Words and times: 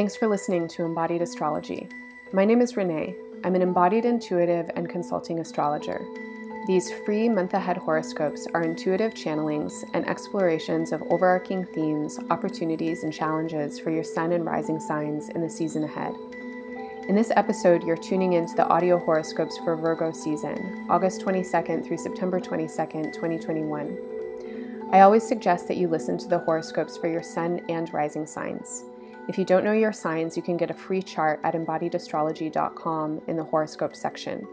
Thanks 0.00 0.16
for 0.16 0.28
listening 0.28 0.66
to 0.68 0.84
Embodied 0.86 1.20
Astrology. 1.20 1.86
My 2.32 2.46
name 2.46 2.62
is 2.62 2.74
Renee. 2.74 3.14
I'm 3.44 3.54
an 3.54 3.60
embodied 3.60 4.06
intuitive 4.06 4.70
and 4.74 4.88
consulting 4.88 5.40
astrologer. 5.40 6.00
These 6.66 6.90
free 7.04 7.28
month 7.28 7.52
ahead 7.52 7.76
horoscopes 7.76 8.46
are 8.54 8.62
intuitive 8.62 9.12
channelings 9.12 9.84
and 9.92 10.08
explorations 10.08 10.92
of 10.92 11.02
overarching 11.10 11.66
themes, 11.66 12.18
opportunities, 12.30 13.02
and 13.04 13.12
challenges 13.12 13.78
for 13.78 13.90
your 13.90 14.02
sun 14.02 14.32
and 14.32 14.46
rising 14.46 14.80
signs 14.80 15.28
in 15.28 15.42
the 15.42 15.50
season 15.50 15.84
ahead. 15.84 16.14
In 17.06 17.14
this 17.14 17.30
episode, 17.36 17.84
you're 17.84 17.98
tuning 17.98 18.32
into 18.32 18.54
the 18.54 18.68
audio 18.68 18.98
horoscopes 18.98 19.58
for 19.58 19.76
Virgo 19.76 20.12
season, 20.12 20.86
August 20.88 21.20
22nd 21.20 21.86
through 21.86 21.98
September 21.98 22.40
22nd, 22.40 23.12
2021. 23.12 23.98
I 24.92 25.00
always 25.00 25.28
suggest 25.28 25.68
that 25.68 25.76
you 25.76 25.88
listen 25.88 26.16
to 26.16 26.26
the 26.26 26.38
horoscopes 26.38 26.96
for 26.96 27.06
your 27.06 27.22
sun 27.22 27.60
and 27.68 27.92
rising 27.92 28.26
signs. 28.26 28.84
If 29.28 29.38
you 29.38 29.44
don't 29.44 29.64
know 29.64 29.72
your 29.72 29.92
signs, 29.92 30.36
you 30.36 30.42
can 30.42 30.56
get 30.56 30.70
a 30.70 30.74
free 30.74 31.02
chart 31.02 31.40
at 31.44 31.54
embodiedastrology.com 31.54 33.22
in 33.26 33.36
the 33.36 33.44
horoscope 33.44 33.94
section. 33.94 34.46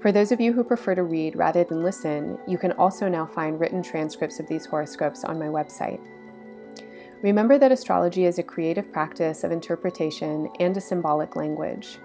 For 0.00 0.10
those 0.10 0.32
of 0.32 0.40
you 0.40 0.52
who 0.52 0.64
prefer 0.64 0.96
to 0.96 1.04
read 1.04 1.36
rather 1.36 1.62
than 1.62 1.82
listen, 1.82 2.38
you 2.46 2.58
can 2.58 2.72
also 2.72 3.08
now 3.08 3.24
find 3.24 3.60
written 3.60 3.82
transcripts 3.82 4.40
of 4.40 4.48
these 4.48 4.66
horoscopes 4.66 5.22
on 5.22 5.38
my 5.38 5.46
website. 5.46 6.00
Remember 7.22 7.56
that 7.56 7.70
astrology 7.70 8.24
is 8.24 8.38
a 8.40 8.42
creative 8.42 8.92
practice 8.92 9.44
of 9.44 9.52
interpretation 9.52 10.50
and 10.58 10.76
a 10.76 10.80
symbolic 10.80 11.36
language. 11.36 11.98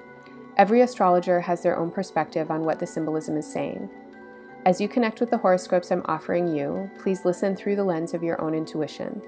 Every 0.57 0.81
astrologer 0.81 1.41
has 1.41 1.63
their 1.63 1.77
own 1.77 1.89
perspective 1.89 2.51
on 2.51 2.63
what 2.63 2.79
the 2.79 2.85
symbolism 2.85 3.35
is 3.35 3.51
saying. 3.51 3.89
As 4.65 4.79
you 4.79 4.87
connect 4.87 5.19
with 5.19 5.31
the 5.31 5.37
horoscopes 5.37 5.91
I'm 5.91 6.03
offering 6.05 6.55
you, 6.55 6.91
please 6.99 7.25
listen 7.25 7.55
through 7.55 7.77
the 7.77 7.83
lens 7.83 8.13
of 8.13 8.21
your 8.21 8.39
own 8.39 8.53
intuition. 8.53 9.21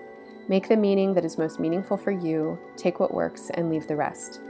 Make 0.50 0.68
the 0.68 0.76
meaning 0.76 1.14
that 1.14 1.24
is 1.24 1.38
most 1.38 1.60
meaningful 1.60 1.96
for 1.96 2.10
you, 2.10 2.58
take 2.76 3.00
what 3.00 3.14
works, 3.14 3.52
and 3.54 3.70
leave 3.70 3.88
the 3.88 3.96
rest. 3.96 4.42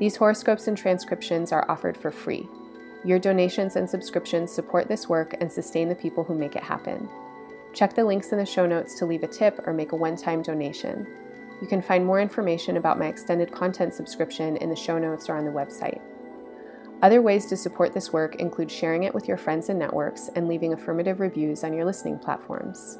These 0.00 0.16
horoscopes 0.16 0.66
and 0.66 0.76
transcriptions 0.76 1.52
are 1.52 1.70
offered 1.70 1.96
for 1.96 2.10
free. 2.10 2.48
Your 3.04 3.20
donations 3.20 3.76
and 3.76 3.88
subscriptions 3.88 4.50
support 4.50 4.88
this 4.88 5.08
work 5.08 5.36
and 5.40 5.50
sustain 5.50 5.88
the 5.88 5.94
people 5.94 6.24
who 6.24 6.34
make 6.34 6.56
it 6.56 6.64
happen. 6.64 7.08
Check 7.72 7.94
the 7.94 8.04
links 8.04 8.32
in 8.32 8.38
the 8.38 8.44
show 8.44 8.66
notes 8.66 8.98
to 8.98 9.06
leave 9.06 9.22
a 9.22 9.28
tip 9.28 9.60
or 9.66 9.72
make 9.72 9.92
a 9.92 9.96
one 9.96 10.16
time 10.16 10.42
donation. 10.42 11.06
You 11.62 11.68
can 11.68 11.80
find 11.80 12.04
more 12.04 12.20
information 12.20 12.76
about 12.76 12.98
my 12.98 13.06
extended 13.06 13.52
content 13.52 13.94
subscription 13.94 14.56
in 14.56 14.68
the 14.68 14.74
show 14.74 14.98
notes 14.98 15.28
or 15.28 15.36
on 15.36 15.44
the 15.44 15.52
website. 15.52 16.00
Other 17.02 17.22
ways 17.22 17.46
to 17.46 17.56
support 17.56 17.94
this 17.94 18.12
work 18.12 18.34
include 18.36 18.70
sharing 18.70 19.04
it 19.04 19.14
with 19.14 19.28
your 19.28 19.36
friends 19.36 19.68
and 19.68 19.78
networks 19.78 20.28
and 20.34 20.48
leaving 20.48 20.72
affirmative 20.72 21.20
reviews 21.20 21.62
on 21.62 21.72
your 21.72 21.84
listening 21.84 22.18
platforms. 22.18 22.98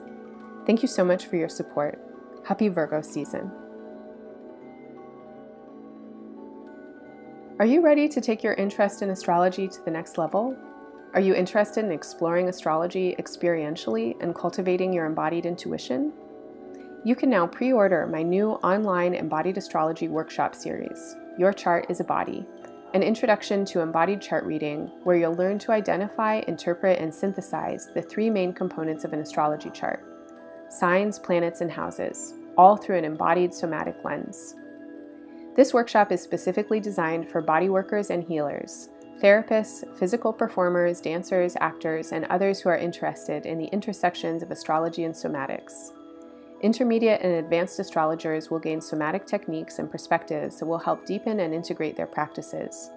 Thank 0.64 0.82
you 0.82 0.88
so 0.88 1.04
much 1.04 1.26
for 1.26 1.34
your 1.36 1.48
support. 1.48 2.00
Happy 2.44 2.68
Virgo 2.68 3.02
season. 3.02 3.50
Are 7.58 7.66
you 7.66 7.82
ready 7.82 8.08
to 8.08 8.20
take 8.20 8.42
your 8.42 8.54
interest 8.54 9.02
in 9.02 9.10
astrology 9.10 9.68
to 9.68 9.84
the 9.84 9.90
next 9.90 10.16
level? 10.16 10.56
Are 11.12 11.20
you 11.20 11.34
interested 11.34 11.84
in 11.84 11.92
exploring 11.92 12.48
astrology 12.48 13.14
experientially 13.18 14.20
and 14.22 14.34
cultivating 14.34 14.92
your 14.92 15.04
embodied 15.04 15.44
intuition? 15.44 16.12
You 17.04 17.14
can 17.14 17.28
now 17.28 17.46
pre 17.46 17.72
order 17.72 18.06
my 18.06 18.22
new 18.22 18.52
online 18.52 19.14
embodied 19.14 19.58
astrology 19.58 20.08
workshop 20.08 20.54
series, 20.54 21.16
Your 21.38 21.52
Chart 21.52 21.86
is 21.90 22.00
a 22.00 22.04
Body, 22.04 22.46
an 22.94 23.02
introduction 23.02 23.64
to 23.66 23.80
embodied 23.80 24.22
chart 24.22 24.44
reading, 24.44 24.90
where 25.04 25.16
you'll 25.16 25.34
learn 25.34 25.58
to 25.60 25.72
identify, 25.72 26.42
interpret, 26.48 26.98
and 26.98 27.14
synthesize 27.14 27.88
the 27.94 28.02
three 28.02 28.30
main 28.30 28.52
components 28.52 29.04
of 29.04 29.12
an 29.12 29.20
astrology 29.20 29.70
chart 29.70 30.04
signs, 30.70 31.18
planets, 31.18 31.60
and 31.60 31.70
houses, 31.70 32.34
all 32.56 32.76
through 32.76 32.96
an 32.96 33.04
embodied 33.04 33.52
somatic 33.52 33.96
lens. 34.04 34.54
This 35.56 35.74
workshop 35.74 36.12
is 36.12 36.22
specifically 36.22 36.80
designed 36.80 37.28
for 37.28 37.42
body 37.42 37.68
workers 37.68 38.10
and 38.10 38.22
healers, 38.22 38.88
therapists, 39.20 39.84
physical 39.98 40.32
performers, 40.32 41.00
dancers, 41.00 41.56
actors, 41.60 42.12
and 42.12 42.24
others 42.26 42.60
who 42.60 42.68
are 42.68 42.76
interested 42.76 43.46
in 43.46 43.58
the 43.58 43.66
intersections 43.66 44.42
of 44.42 44.50
astrology 44.50 45.04
and 45.04 45.14
somatics. 45.14 45.90
Intermediate 46.62 47.22
and 47.22 47.34
advanced 47.34 47.78
astrologers 47.78 48.50
will 48.50 48.58
gain 48.58 48.80
somatic 48.80 49.26
techniques 49.26 49.78
and 49.78 49.90
perspectives 49.90 50.58
that 50.58 50.66
will 50.66 50.78
help 50.78 51.04
deepen 51.06 51.40
and 51.40 51.54
integrate 51.54 51.96
their 51.96 52.06
practices, 52.06 52.90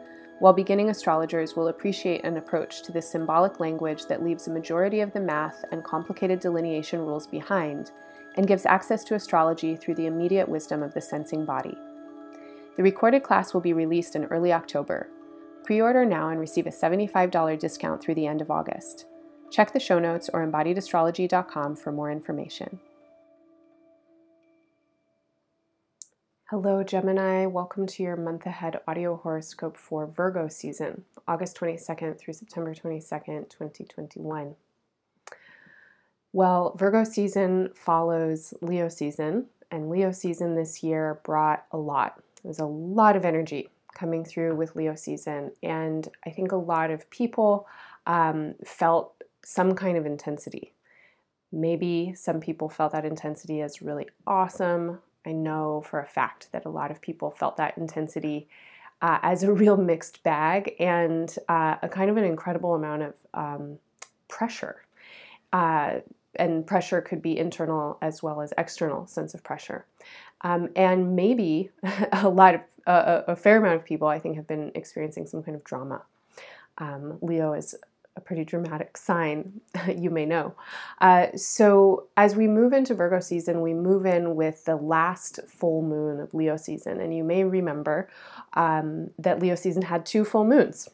while 0.43 0.51
beginning 0.51 0.89
astrologers 0.89 1.55
will 1.55 1.69
appreciate 1.69 2.25
an 2.25 2.35
approach 2.35 2.81
to 2.81 2.91
this 2.91 3.09
symbolic 3.09 3.61
language 3.61 4.07
that 4.07 4.21
leaves 4.21 4.45
a 4.45 4.51
majority 4.51 4.99
of 4.99 5.13
the 5.13 5.19
math 5.21 5.63
and 5.71 5.85
complicated 5.85 6.41
delineation 6.41 6.99
rules 6.99 7.25
behind 7.25 7.91
and 8.35 8.45
gives 8.45 8.65
access 8.65 9.05
to 9.05 9.15
astrology 9.15 9.77
through 9.77 9.95
the 9.95 10.05
immediate 10.05 10.49
wisdom 10.49 10.83
of 10.83 10.93
the 10.93 10.99
sensing 10.99 11.45
body. 11.45 11.77
The 12.75 12.83
recorded 12.83 13.23
class 13.23 13.53
will 13.53 13.61
be 13.61 13.71
released 13.71 14.17
in 14.17 14.25
early 14.25 14.51
October. 14.51 15.07
Pre 15.63 15.79
order 15.79 16.03
now 16.03 16.27
and 16.27 16.41
receive 16.41 16.67
a 16.67 16.71
$75 16.71 17.57
discount 17.57 18.01
through 18.01 18.15
the 18.15 18.27
end 18.27 18.41
of 18.41 18.51
August. 18.51 19.05
Check 19.49 19.71
the 19.71 19.79
show 19.79 19.97
notes 19.97 20.29
or 20.33 20.45
embodiedastrology.com 20.45 21.77
for 21.77 21.93
more 21.93 22.11
information. 22.11 22.81
Hello, 26.53 26.83
Gemini. 26.83 27.47
Welcome 27.47 27.87
to 27.87 28.03
your 28.03 28.15
month 28.15 28.45
ahead 28.45 28.79
audio 28.87 29.15
horoscope 29.15 29.75
for 29.75 30.05
Virgo 30.05 30.47
season, 30.47 31.03
August 31.27 31.57
22nd 31.57 32.19
through 32.19 32.35
September 32.35 32.75
22nd, 32.75 33.49
2021. 33.49 34.53
Well, 36.31 36.75
Virgo 36.77 37.05
season 37.05 37.71
follows 37.73 38.53
Leo 38.61 38.87
season, 38.87 39.47
and 39.71 39.89
Leo 39.89 40.11
season 40.11 40.53
this 40.53 40.83
year 40.83 41.19
brought 41.23 41.65
a 41.71 41.77
lot 41.77 42.21
there's 42.43 42.59
a 42.59 42.65
lot 42.65 43.15
of 43.15 43.25
energy 43.25 43.69
coming 43.95 44.23
through 44.23 44.55
with 44.55 44.75
Leo 44.75 44.93
season, 44.93 45.53
and 45.63 46.07
I 46.23 46.29
think 46.29 46.51
a 46.51 46.55
lot 46.55 46.91
of 46.91 47.09
people 47.09 47.67
um, 48.05 48.53
felt 48.63 49.15
some 49.43 49.73
kind 49.73 49.97
of 49.97 50.05
intensity. 50.05 50.71
Maybe 51.51 52.13
some 52.15 52.39
people 52.39 52.69
felt 52.69 52.91
that 52.91 53.05
intensity 53.05 53.61
as 53.61 53.81
really 53.81 54.07
awesome. 54.27 54.99
I 55.25 55.31
know 55.31 55.83
for 55.85 55.99
a 55.99 56.07
fact 56.07 56.49
that 56.51 56.65
a 56.65 56.69
lot 56.69 56.91
of 56.91 57.01
people 57.01 57.31
felt 57.31 57.57
that 57.57 57.77
intensity 57.77 58.47
uh, 59.01 59.19
as 59.21 59.43
a 59.43 59.51
real 59.51 59.77
mixed 59.77 60.23
bag 60.23 60.75
and 60.79 61.35
uh, 61.49 61.75
a 61.81 61.89
kind 61.89 62.09
of 62.09 62.17
an 62.17 62.23
incredible 62.23 62.75
amount 62.75 63.03
of 63.03 63.13
um, 63.33 63.79
pressure. 64.27 64.83
Uh, 65.51 65.99
and 66.35 66.65
pressure 66.65 66.99
could 67.01 67.21
be 67.21 67.37
internal 67.37 67.97
as 68.01 68.23
well 68.23 68.41
as 68.41 68.53
external 68.57 69.05
sense 69.05 69.33
of 69.33 69.43
pressure. 69.43 69.85
Um, 70.41 70.69
and 70.75 71.15
maybe 71.15 71.69
a 72.11 72.29
lot 72.29 72.55
of 72.55 72.61
uh, 72.85 73.21
a 73.27 73.35
fair 73.35 73.57
amount 73.57 73.75
of 73.75 73.85
people 73.85 74.07
I 74.07 74.19
think 74.19 74.35
have 74.35 74.47
been 74.47 74.71
experiencing 74.75 75.27
some 75.27 75.43
kind 75.43 75.55
of 75.55 75.63
drama. 75.63 76.01
Um, 76.79 77.17
Leo 77.21 77.53
is 77.53 77.75
a 78.15 78.21
pretty 78.21 78.45
dramatic 78.45 78.95
sign, 78.97 79.61
you 79.97 80.09
may 80.09 80.25
know. 80.25 80.53
Uh, 81.01 81.27
so, 81.35 82.07
as 82.17 82.35
we 82.35 82.47
move 82.47 82.73
into 82.73 82.93
Virgo 82.93 83.19
season, 83.19 83.61
we 83.61 83.73
move 83.73 84.05
in 84.05 84.35
with 84.35 84.65
the 84.65 84.75
last 84.75 85.39
full 85.47 85.81
moon 85.81 86.19
of 86.19 86.33
Leo 86.33 86.57
season. 86.57 86.99
And 86.99 87.15
you 87.15 87.23
may 87.23 87.43
remember 87.43 88.09
um, 88.53 89.09
that 89.17 89.39
Leo 89.39 89.55
season 89.55 89.83
had 89.83 90.05
two 90.05 90.23
full 90.25 90.45
moons 90.45 90.89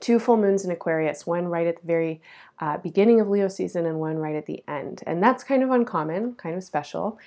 two 0.00 0.18
full 0.18 0.36
moons 0.36 0.64
in 0.64 0.70
Aquarius, 0.70 1.26
one 1.26 1.46
right 1.46 1.66
at 1.66 1.80
the 1.80 1.86
very 1.86 2.20
uh, 2.58 2.78
beginning 2.78 3.20
of 3.20 3.28
Leo 3.28 3.48
season 3.48 3.86
and 3.86 4.00
one 4.00 4.16
right 4.16 4.34
at 4.34 4.46
the 4.46 4.64
end. 4.66 5.02
And 5.06 5.22
that's 5.22 5.44
kind 5.44 5.62
of 5.62 5.70
uncommon, 5.70 6.34
kind 6.34 6.56
of 6.56 6.64
special. 6.64 7.18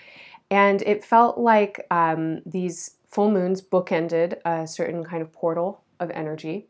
And 0.52 0.81
it 0.81 1.06
felt 1.06 1.38
like 1.38 1.85
um, 1.90 2.41
these 2.46 2.97
full 3.09 3.31
moons 3.31 3.62
bookended 3.62 4.40
a 4.44 4.68
certain 4.68 5.03
kind 5.03 5.22
of 5.22 5.31
portal 5.31 5.81
of 6.00 6.09
energy. 6.12 6.68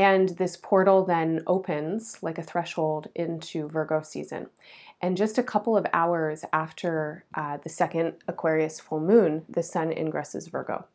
And 0.00 0.30
this 0.30 0.56
portal 0.56 1.04
then 1.04 1.42
opens 1.46 2.22
like 2.22 2.38
a 2.38 2.42
threshold 2.42 3.08
into 3.14 3.68
Virgo 3.68 4.00
season. 4.00 4.46
And 5.02 5.14
just 5.14 5.36
a 5.36 5.42
couple 5.42 5.76
of 5.76 5.84
hours 5.92 6.42
after 6.54 7.26
uh, 7.34 7.58
the 7.58 7.68
second 7.68 8.14
Aquarius 8.26 8.80
full 8.80 9.00
moon, 9.00 9.44
the 9.46 9.62
sun 9.62 9.90
ingresses 9.90 10.50
Virgo. 10.50 10.86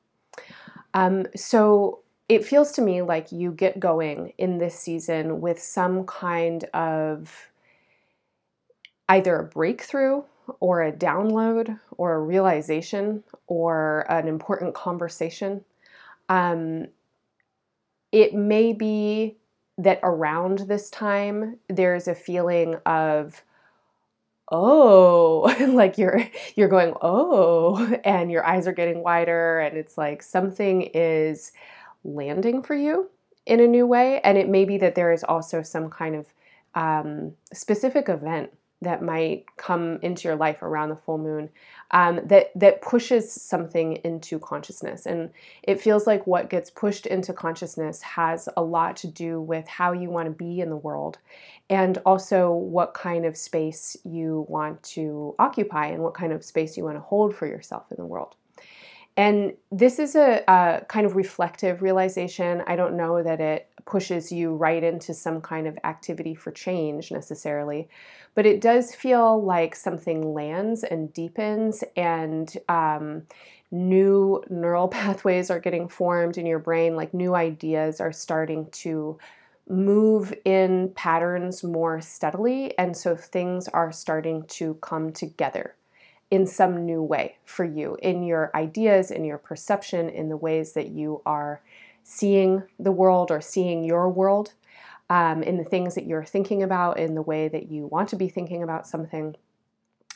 Um, 0.95 1.27
so 1.35 1.99
it 2.27 2.43
feels 2.43 2.71
to 2.71 2.81
me 2.81 3.03
like 3.03 3.31
you 3.31 3.51
get 3.51 3.79
going 3.79 4.33
in 4.39 4.57
this 4.57 4.73
season 4.73 5.39
with 5.39 5.61
some 5.61 6.07
kind 6.07 6.63
of 6.73 7.51
either 9.07 9.35
a 9.35 9.43
breakthrough 9.43 10.23
or 10.59 10.81
a 10.81 10.91
download 10.91 11.79
or 11.91 12.15
a 12.15 12.19
realization 12.19 13.23
or 13.45 14.03
an 14.09 14.27
important 14.27 14.73
conversation. 14.73 15.63
Um, 16.27 16.87
it 18.15 18.33
may 18.33 18.73
be 18.73 19.37
that 19.77 19.99
around 20.01 20.59
this 20.59 20.89
time 20.89 21.57
there's 21.67 22.07
a 22.07 22.15
feeling 22.15 22.75
of 22.85 23.43
oh 24.51 25.53
like 25.73 25.97
you're 25.97 26.25
you're 26.55 26.69
going 26.69 26.93
oh 27.01 27.97
and 28.05 28.31
your 28.31 28.45
eyes 28.45 28.67
are 28.67 28.73
getting 28.73 29.03
wider 29.03 29.59
and 29.59 29.77
it's 29.77 29.97
like 29.97 30.23
something 30.23 30.83
is 30.93 31.51
landing 32.05 32.61
for 32.61 32.75
you 32.75 33.09
in 33.45 33.59
a 33.59 33.67
new 33.67 33.85
way. 33.85 34.19
And 34.21 34.37
it 34.37 34.49
may 34.49 34.65
be 34.65 34.77
that 34.77 34.95
there 34.95 35.11
is 35.11 35.23
also 35.23 35.61
some 35.61 35.89
kind 35.89 36.15
of 36.15 36.27
um, 36.73 37.33
specific 37.53 38.09
event 38.09 38.51
that 38.81 39.01
might 39.01 39.45
come 39.57 39.99
into 40.01 40.27
your 40.27 40.35
life 40.35 40.61
around 40.61 40.89
the 40.89 40.95
full 40.95 41.17
moon 41.17 41.49
um, 41.91 42.19
that 42.25 42.51
that 42.55 42.81
pushes 42.81 43.31
something 43.31 43.97
into 44.03 44.37
consciousness 44.39 45.05
and 45.05 45.29
it 45.63 45.79
feels 45.79 46.05
like 46.05 46.27
what 46.27 46.49
gets 46.49 46.69
pushed 46.69 47.05
into 47.05 47.33
consciousness 47.33 48.01
has 48.01 48.49
a 48.57 48.63
lot 48.63 48.95
to 48.97 49.07
do 49.07 49.41
with 49.41 49.67
how 49.67 49.91
you 49.91 50.09
want 50.09 50.27
to 50.27 50.31
be 50.31 50.59
in 50.59 50.69
the 50.69 50.75
world 50.75 51.17
and 51.69 51.97
also 52.05 52.51
what 52.51 52.93
kind 52.93 53.25
of 53.25 53.37
space 53.37 53.97
you 54.03 54.45
want 54.49 54.81
to 54.83 55.33
occupy 55.39 55.87
and 55.87 56.03
what 56.03 56.13
kind 56.13 56.33
of 56.33 56.43
space 56.43 56.77
you 56.77 56.83
want 56.83 56.95
to 56.95 57.01
hold 57.01 57.35
for 57.35 57.47
yourself 57.47 57.85
in 57.91 57.97
the 57.97 58.05
world 58.05 58.35
and 59.17 59.53
this 59.71 59.97
is 59.99 60.15
a, 60.15 60.43
a, 60.47 60.85
kind 60.89 61.05
of 61.05 61.15
reflective 61.15 61.81
realization. 61.81 62.61
I 62.67 62.75
don't 62.75 62.97
know 62.97 63.23
that 63.23 63.39
it 63.39 63.69
pushes 63.85 64.31
you 64.31 64.55
right 64.55 64.83
into 64.83 65.13
some 65.13 65.41
kind 65.41 65.67
of 65.67 65.77
activity 65.83 66.35
for 66.35 66.51
change 66.51 67.11
necessarily, 67.11 67.87
but 68.33 68.45
it 68.45 68.61
does 68.61 68.93
feel 68.93 69.41
like 69.43 69.75
something 69.75 70.33
lands 70.33 70.83
and 70.83 71.13
deepens, 71.13 71.83
and 71.95 72.57
um, 72.67 73.23
new 73.71 74.43
neural 74.49 74.87
pathways 74.99 75.49
are 75.49 75.59
getting 75.59 75.87
formed 75.87 76.37
in 76.37 76.45
your 76.45 76.59
brain, 76.59 76.95
like 76.95 77.13
new 77.13 77.35
ideas 77.35 78.01
are 78.01 78.11
starting 78.11 78.67
to 78.71 79.17
move 79.67 80.33
in 80.45 80.91
patterns 80.95 81.63
more 81.63 82.01
steadily, 82.01 82.77
and 82.77 82.95
so 82.95 83.15
things 83.15 83.67
are 83.69 83.91
starting 83.91 84.43
to 84.47 84.75
come 84.75 85.11
together 85.11 85.75
in 86.31 86.45
some 86.47 86.85
new 86.85 87.01
way 87.01 87.37
for 87.45 87.63
you 87.63 87.97
in 88.01 88.23
your 88.23 88.51
ideas, 88.55 89.11
in 89.11 89.23
your 89.23 89.37
perception, 89.37 90.09
in 90.09 90.29
the 90.29 90.37
ways 90.37 90.73
that 90.73 90.89
you 90.89 91.21
are 91.25 91.61
seeing 92.07 92.61
the 92.79 92.91
world 92.91 93.31
or 93.31 93.41
seeing 93.41 93.83
your 93.83 94.09
world, 94.09 94.53
um, 95.09 95.41
in 95.41 95.57
the 95.57 95.63
things 95.63 95.95
that 95.95 96.05
you're 96.05 96.23
thinking 96.23 96.61
about, 96.61 96.99
in 96.99 97.15
the 97.15 97.21
way 97.21 97.47
that 97.47 97.71
you 97.71 97.87
want 97.87 98.09
to 98.09 98.15
be 98.15 98.29
thinking 98.29 98.61
about 98.61 98.87
something. 98.87 99.35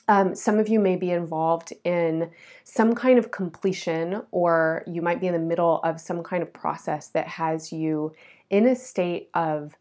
Um, 0.07 0.36
some 0.36 0.59
of 0.59 0.69
you 0.69 0.80
may 0.80 0.95
be 0.95 1.12
involved 1.12 1.74
in 1.83 2.30
some 2.63 2.94
kind 2.94 3.18
of 3.18 3.31
completion, 3.31 4.21
or 4.31 4.83
you 4.88 5.01
might 5.01 5.19
be 5.19 5.27
in 5.27 5.33
the 5.33 5.39
middle 5.39 5.80
of 5.83 6.00
some 6.00 6.24
kind 6.24 6.44
of 6.44 6.53
process 6.53 7.07
that 7.09 7.27
has 7.27 7.71
you 7.71 8.13
in 8.50 8.68
a 8.68 8.75
state 8.75 9.30
of 9.33 9.75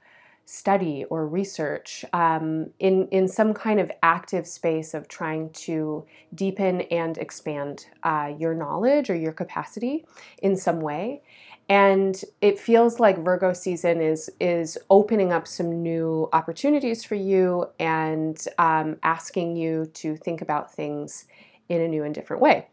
study 0.51 1.05
or 1.11 1.29
research 1.29 2.07
um, 2.15 2.71
in, 2.79 3.07
in 3.09 3.29
some 3.29 3.53
kind 3.53 3.79
of 3.79 3.91
active 4.03 4.47
space 4.47 4.95
of 4.95 5.07
trying 5.07 5.51
to 5.51 6.07
deepen 6.35 6.81
and 6.91 7.19
expand 7.19 7.85
uh, 8.03 8.33
your 8.39 8.55
knowledge 8.55 9.11
or 9.11 9.15
your 9.15 9.33
capacity 9.33 10.07
in 10.43 10.57
some 10.57 10.81
way. 10.81 11.23
And 11.69 12.23
it 12.41 12.59
feels 12.59 12.99
like 12.99 13.23
Virgo 13.23 13.53
season 13.53 14.01
is 14.01 14.31
is 14.41 14.79
opening 14.89 15.33
up 15.33 15.47
some 15.47 15.83
new 15.83 16.29
opportunities 16.33 17.05
for 17.05 17.15
you 17.15 17.67
and 17.79 18.43
um, 18.57 18.97
asking 19.03 19.57
you 19.57 19.87
to 19.95 20.17
think 20.17 20.41
about 20.41 20.73
things 20.73 21.27
in 21.69 21.83
a 21.83 21.89
new 21.89 22.05
and 22.05 22.15
different 22.15 22.41
way. 22.41 22.69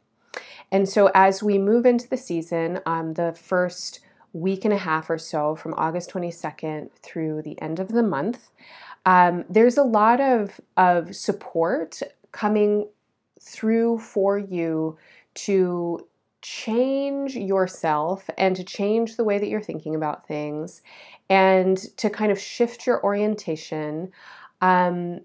And 0.71 0.87
so, 0.87 1.11
as 1.13 1.43
we 1.43 1.57
move 1.57 1.85
into 1.85 2.07
the 2.07 2.17
season, 2.17 2.79
um, 2.85 3.13
the 3.13 3.33
first 3.33 3.99
week 4.35 4.65
and 4.65 4.73
a 4.73 4.77
half 4.77 5.09
or 5.09 5.17
so 5.17 5.55
from 5.55 5.73
August 5.77 6.11
22nd 6.11 6.91
through 7.01 7.41
the 7.41 7.59
end 7.61 7.79
of 7.79 7.87
the 7.89 8.03
month. 8.03 8.49
Um, 9.05 9.45
there's 9.49 9.77
a 9.77 9.83
lot 9.83 10.19
of, 10.19 10.59
of 10.75 11.15
support 11.15 12.01
coming 12.33 12.89
through 13.39 13.99
for 13.99 14.37
you 14.37 14.97
to 15.35 16.05
change 16.45 17.35
yourself 17.35 18.29
and 18.37 18.55
to 18.55 18.63
change 18.63 19.15
the 19.15 19.23
way 19.23 19.39
that 19.39 19.47
you're 19.47 19.63
thinking 19.63 19.95
about 19.95 20.27
things 20.27 20.83
and 21.27 21.75
to 21.97 22.07
kind 22.07 22.31
of 22.31 22.39
shift 22.39 22.85
your 22.85 23.03
orientation. 23.03 24.11
Um, 24.61 25.21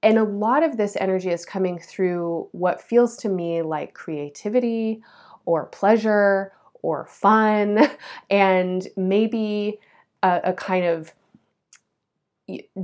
and 0.00 0.16
a 0.16 0.22
lot 0.22 0.62
of 0.62 0.76
this 0.76 0.96
energy 1.00 1.30
is 1.30 1.44
coming 1.44 1.80
through 1.80 2.48
what 2.52 2.80
feels 2.80 3.16
to 3.16 3.28
me 3.28 3.62
like 3.62 3.94
creativity 3.94 5.02
or 5.44 5.66
pleasure 5.66 6.52
or 6.82 7.06
fun 7.06 7.88
and 8.30 8.86
maybe 8.96 9.80
a, 10.22 10.40
a 10.44 10.52
kind 10.52 10.84
of 10.84 11.12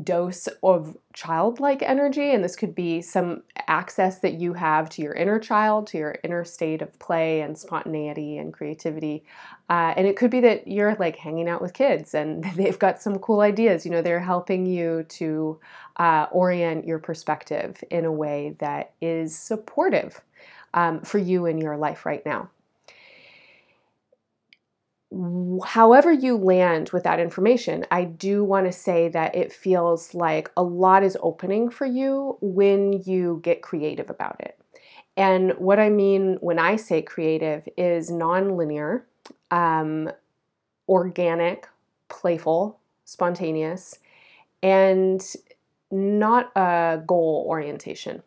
dose 0.02 0.46
of 0.62 0.96
childlike 1.14 1.82
energy 1.82 2.32
and 2.32 2.44
this 2.44 2.56
could 2.56 2.74
be 2.74 3.00
some 3.00 3.42
access 3.66 4.18
that 4.18 4.34
you 4.34 4.52
have 4.52 4.90
to 4.90 5.00
your 5.00 5.14
inner 5.14 5.38
child 5.38 5.86
to 5.86 5.96
your 5.98 6.16
inner 6.22 6.44
state 6.44 6.82
of 6.82 6.98
play 6.98 7.40
and 7.40 7.56
spontaneity 7.56 8.36
and 8.36 8.52
creativity. 8.52 9.24
Uh, 9.70 9.94
and 9.96 10.06
it 10.06 10.16
could 10.16 10.30
be 10.30 10.40
that 10.40 10.68
you're 10.68 10.94
like 10.96 11.16
hanging 11.16 11.48
out 11.48 11.62
with 11.62 11.72
kids 11.72 12.14
and 12.14 12.44
they've 12.56 12.78
got 12.78 13.00
some 13.00 13.18
cool 13.18 13.40
ideas 13.40 13.84
you 13.84 13.90
know 13.90 14.02
they're 14.02 14.20
helping 14.20 14.66
you 14.66 15.04
to 15.08 15.58
uh, 15.96 16.26
orient 16.30 16.86
your 16.86 16.98
perspective 16.98 17.82
in 17.90 18.04
a 18.04 18.12
way 18.12 18.56
that 18.58 18.92
is 19.00 19.36
supportive 19.36 20.20
um, 20.74 21.00
for 21.00 21.18
you 21.18 21.46
in 21.46 21.58
your 21.58 21.76
life 21.76 22.04
right 22.04 22.24
now 22.26 22.50
however 25.64 26.12
you 26.12 26.36
land 26.36 26.90
with 26.90 27.04
that 27.04 27.20
information, 27.20 27.86
I 27.90 28.04
do 28.04 28.44
want 28.44 28.66
to 28.66 28.72
say 28.72 29.08
that 29.08 29.34
it 29.34 29.52
feels 29.52 30.14
like 30.14 30.50
a 30.56 30.62
lot 30.62 31.02
is 31.02 31.16
opening 31.22 31.70
for 31.70 31.86
you 31.86 32.38
when 32.40 33.02
you 33.04 33.40
get 33.42 33.62
creative 33.62 34.10
about 34.10 34.36
it. 34.40 34.58
And 35.16 35.52
what 35.52 35.78
I 35.78 35.90
mean 35.90 36.38
when 36.40 36.58
I 36.58 36.76
say 36.76 37.02
creative 37.02 37.68
is 37.76 38.10
nonlinear, 38.10 39.02
um, 39.50 40.10
organic, 40.88 41.68
playful, 42.08 42.78
spontaneous, 43.04 43.98
and 44.62 45.22
not 45.90 46.50
a 46.56 47.00
goal 47.06 47.46
orientation 47.48 48.22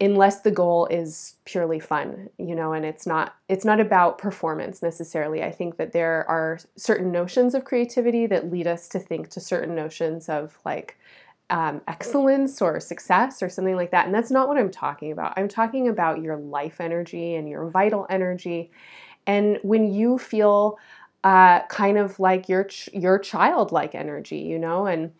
unless 0.00 0.40
the 0.40 0.50
goal 0.50 0.86
is 0.86 1.36
purely 1.44 1.80
fun 1.80 2.28
you 2.38 2.54
know 2.54 2.72
and 2.72 2.84
it's 2.84 3.06
not 3.06 3.34
it's 3.48 3.64
not 3.64 3.80
about 3.80 4.18
performance 4.18 4.82
necessarily. 4.82 5.42
I 5.42 5.50
think 5.50 5.76
that 5.76 5.92
there 5.92 6.28
are 6.28 6.58
certain 6.76 7.10
notions 7.12 7.54
of 7.54 7.64
creativity 7.64 8.26
that 8.26 8.50
lead 8.50 8.66
us 8.66 8.88
to 8.88 8.98
think 8.98 9.30
to 9.30 9.40
certain 9.40 9.74
notions 9.74 10.28
of 10.28 10.58
like 10.64 10.98
um, 11.48 11.80
excellence 11.86 12.60
or 12.60 12.80
success 12.80 13.42
or 13.42 13.48
something 13.48 13.76
like 13.76 13.92
that 13.92 14.06
and 14.06 14.14
that's 14.14 14.32
not 14.32 14.48
what 14.48 14.58
i'm 14.58 14.70
talking 14.70 15.12
about. 15.12 15.32
I'm 15.36 15.48
talking 15.48 15.88
about 15.88 16.20
your 16.20 16.36
life 16.36 16.80
energy 16.80 17.34
and 17.36 17.48
your 17.48 17.68
vital 17.70 18.06
energy. 18.10 18.70
And 19.26 19.58
when 19.62 19.92
you 19.92 20.18
feel 20.18 20.78
uh, 21.24 21.62
kind 21.66 21.98
of 21.98 22.20
like 22.20 22.48
your 22.48 22.64
ch- 22.64 22.90
your 22.92 23.18
childlike 23.18 23.94
energy 23.94 24.38
you 24.38 24.58
know 24.58 24.86
and 24.86 25.12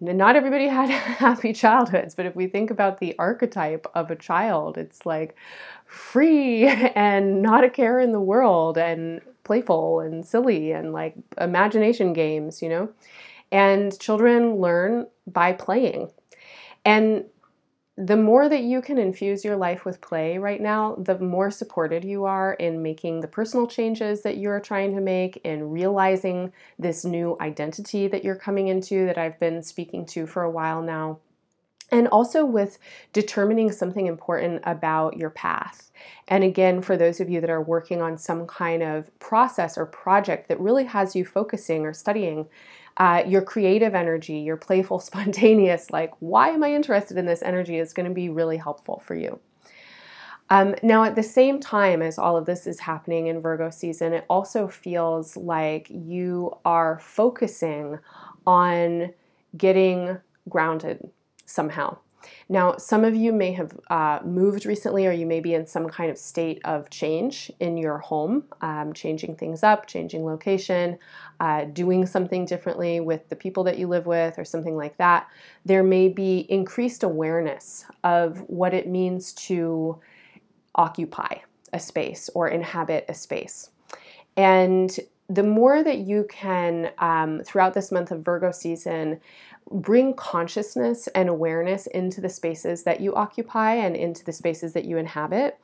not 0.00 0.36
everybody 0.36 0.68
had 0.68 0.90
happy 0.90 1.52
childhoods, 1.52 2.14
but 2.14 2.26
if 2.26 2.36
we 2.36 2.46
think 2.46 2.70
about 2.70 2.98
the 2.98 3.14
archetype 3.18 3.86
of 3.94 4.10
a 4.10 4.16
child, 4.16 4.76
it's 4.78 5.06
like 5.06 5.36
free 5.86 6.66
and 6.94 7.42
not 7.42 7.64
a 7.64 7.70
care 7.70 7.98
in 7.98 8.12
the 8.12 8.20
world 8.20 8.78
and 8.78 9.20
playful 9.44 10.00
and 10.00 10.26
silly 10.26 10.72
and 10.72 10.92
like 10.92 11.14
imagination 11.38 12.12
games, 12.12 12.62
you 12.62 12.68
know? 12.68 12.88
And 13.52 13.98
children 14.00 14.56
learn 14.56 15.06
by 15.26 15.52
playing. 15.52 16.10
And 16.84 17.24
the 17.98 18.16
more 18.16 18.48
that 18.48 18.62
you 18.62 18.82
can 18.82 18.98
infuse 18.98 19.44
your 19.44 19.56
life 19.56 19.84
with 19.84 20.00
play 20.02 20.36
right 20.38 20.60
now, 20.60 20.96
the 20.96 21.18
more 21.18 21.50
supported 21.50 22.04
you 22.04 22.24
are 22.24 22.52
in 22.54 22.82
making 22.82 23.20
the 23.20 23.28
personal 23.28 23.66
changes 23.66 24.22
that 24.22 24.36
you're 24.36 24.60
trying 24.60 24.94
to 24.94 25.00
make, 25.00 25.38
in 25.44 25.70
realizing 25.70 26.52
this 26.78 27.04
new 27.04 27.36
identity 27.40 28.06
that 28.08 28.24
you're 28.24 28.36
coming 28.36 28.68
into 28.68 29.06
that 29.06 29.18
I've 29.18 29.40
been 29.40 29.62
speaking 29.62 30.04
to 30.06 30.26
for 30.26 30.42
a 30.42 30.50
while 30.50 30.82
now. 30.82 31.20
And 31.92 32.08
also 32.08 32.44
with 32.44 32.78
determining 33.12 33.70
something 33.70 34.06
important 34.06 34.62
about 34.64 35.16
your 35.16 35.30
path. 35.30 35.92
And 36.28 36.42
again, 36.42 36.82
for 36.82 36.96
those 36.96 37.20
of 37.20 37.30
you 37.30 37.40
that 37.40 37.50
are 37.50 37.62
working 37.62 38.02
on 38.02 38.18
some 38.18 38.46
kind 38.46 38.82
of 38.82 39.16
process 39.20 39.78
or 39.78 39.86
project 39.86 40.48
that 40.48 40.60
really 40.60 40.84
has 40.84 41.14
you 41.14 41.24
focusing 41.24 41.86
or 41.86 41.92
studying, 41.92 42.46
uh, 42.96 43.22
your 43.26 43.42
creative 43.42 43.94
energy, 43.94 44.38
your 44.38 44.56
playful, 44.56 44.98
spontaneous, 45.00 45.90
like, 45.90 46.12
why 46.20 46.48
am 46.48 46.64
I 46.64 46.74
interested 46.74 47.16
in 47.16 47.26
this 47.26 47.42
energy 47.42 47.78
is 47.78 47.92
going 47.92 48.08
to 48.08 48.14
be 48.14 48.28
really 48.28 48.56
helpful 48.56 49.02
for 49.04 49.14
you. 49.14 49.38
Um, 50.48 50.76
now, 50.82 51.02
at 51.02 51.16
the 51.16 51.24
same 51.24 51.58
time 51.58 52.02
as 52.02 52.18
all 52.18 52.36
of 52.36 52.46
this 52.46 52.68
is 52.68 52.78
happening 52.78 53.26
in 53.26 53.40
Virgo 53.40 53.70
season, 53.70 54.12
it 54.12 54.24
also 54.30 54.68
feels 54.68 55.36
like 55.36 55.88
you 55.90 56.56
are 56.64 57.00
focusing 57.00 57.98
on 58.46 59.12
getting 59.56 60.18
grounded 60.48 61.10
somehow. 61.46 61.98
Now, 62.48 62.76
some 62.76 63.04
of 63.04 63.14
you 63.14 63.32
may 63.32 63.52
have 63.52 63.78
uh, 63.88 64.20
moved 64.24 64.66
recently, 64.66 65.06
or 65.06 65.12
you 65.12 65.26
may 65.26 65.40
be 65.40 65.54
in 65.54 65.66
some 65.66 65.88
kind 65.88 66.10
of 66.10 66.18
state 66.18 66.60
of 66.64 66.90
change 66.90 67.50
in 67.60 67.76
your 67.76 67.98
home, 67.98 68.44
um, 68.60 68.92
changing 68.92 69.36
things 69.36 69.62
up, 69.62 69.86
changing 69.86 70.24
location, 70.24 70.98
uh, 71.40 71.64
doing 71.64 72.06
something 72.06 72.44
differently 72.44 73.00
with 73.00 73.28
the 73.28 73.36
people 73.36 73.64
that 73.64 73.78
you 73.78 73.86
live 73.86 74.06
with, 74.06 74.38
or 74.38 74.44
something 74.44 74.76
like 74.76 74.96
that. 74.98 75.28
There 75.64 75.82
may 75.82 76.08
be 76.08 76.46
increased 76.48 77.02
awareness 77.02 77.84
of 78.02 78.38
what 78.48 78.74
it 78.74 78.88
means 78.88 79.32
to 79.34 80.00
occupy 80.74 81.38
a 81.72 81.80
space 81.80 82.28
or 82.34 82.48
inhabit 82.48 83.04
a 83.08 83.14
space. 83.14 83.70
And 84.36 84.96
the 85.28 85.42
more 85.42 85.82
that 85.82 85.98
you 85.98 86.26
can, 86.28 86.92
um, 86.98 87.42
throughout 87.44 87.74
this 87.74 87.90
month 87.90 88.10
of 88.12 88.24
Virgo 88.24 88.52
season, 88.52 89.20
bring 89.70 90.14
consciousness 90.14 91.08
and 91.08 91.28
awareness 91.28 91.86
into 91.88 92.20
the 92.20 92.28
spaces 92.28 92.84
that 92.84 93.00
you 93.00 93.14
occupy 93.14 93.74
and 93.74 93.96
into 93.96 94.24
the 94.24 94.32
spaces 94.32 94.72
that 94.72 94.84
you 94.84 94.96
inhabit, 94.96 95.58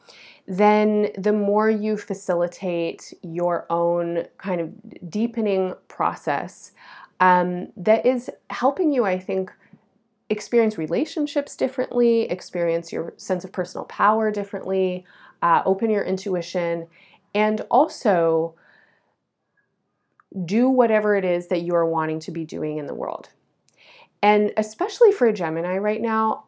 then 0.46 1.10
the 1.16 1.32
more 1.32 1.70
you 1.70 1.96
facilitate 1.96 3.14
your 3.22 3.66
own 3.70 4.26
kind 4.38 4.60
of 4.60 5.10
deepening 5.10 5.74
process 5.86 6.72
um, 7.20 7.68
that 7.76 8.04
is 8.04 8.28
helping 8.50 8.92
you, 8.92 9.04
I 9.04 9.18
think, 9.18 9.52
experience 10.28 10.76
relationships 10.78 11.54
differently, 11.54 12.22
experience 12.22 12.92
your 12.92 13.14
sense 13.16 13.44
of 13.44 13.52
personal 13.52 13.84
power 13.84 14.32
differently, 14.32 15.04
uh, 15.42 15.62
open 15.64 15.90
your 15.90 16.02
intuition, 16.02 16.88
and 17.34 17.60
also 17.70 18.54
do 20.44 20.68
whatever 20.68 21.14
it 21.14 21.24
is 21.24 21.48
that 21.48 21.62
you 21.62 21.74
are 21.74 21.86
wanting 21.86 22.18
to 22.20 22.32
be 22.32 22.44
doing 22.44 22.78
in 22.78 22.86
the 22.86 22.94
world. 22.94 23.28
And 24.22 24.52
especially 24.56 25.12
for 25.12 25.26
a 25.26 25.32
Gemini 25.32 25.76
right 25.78 26.00
now, 26.00 26.44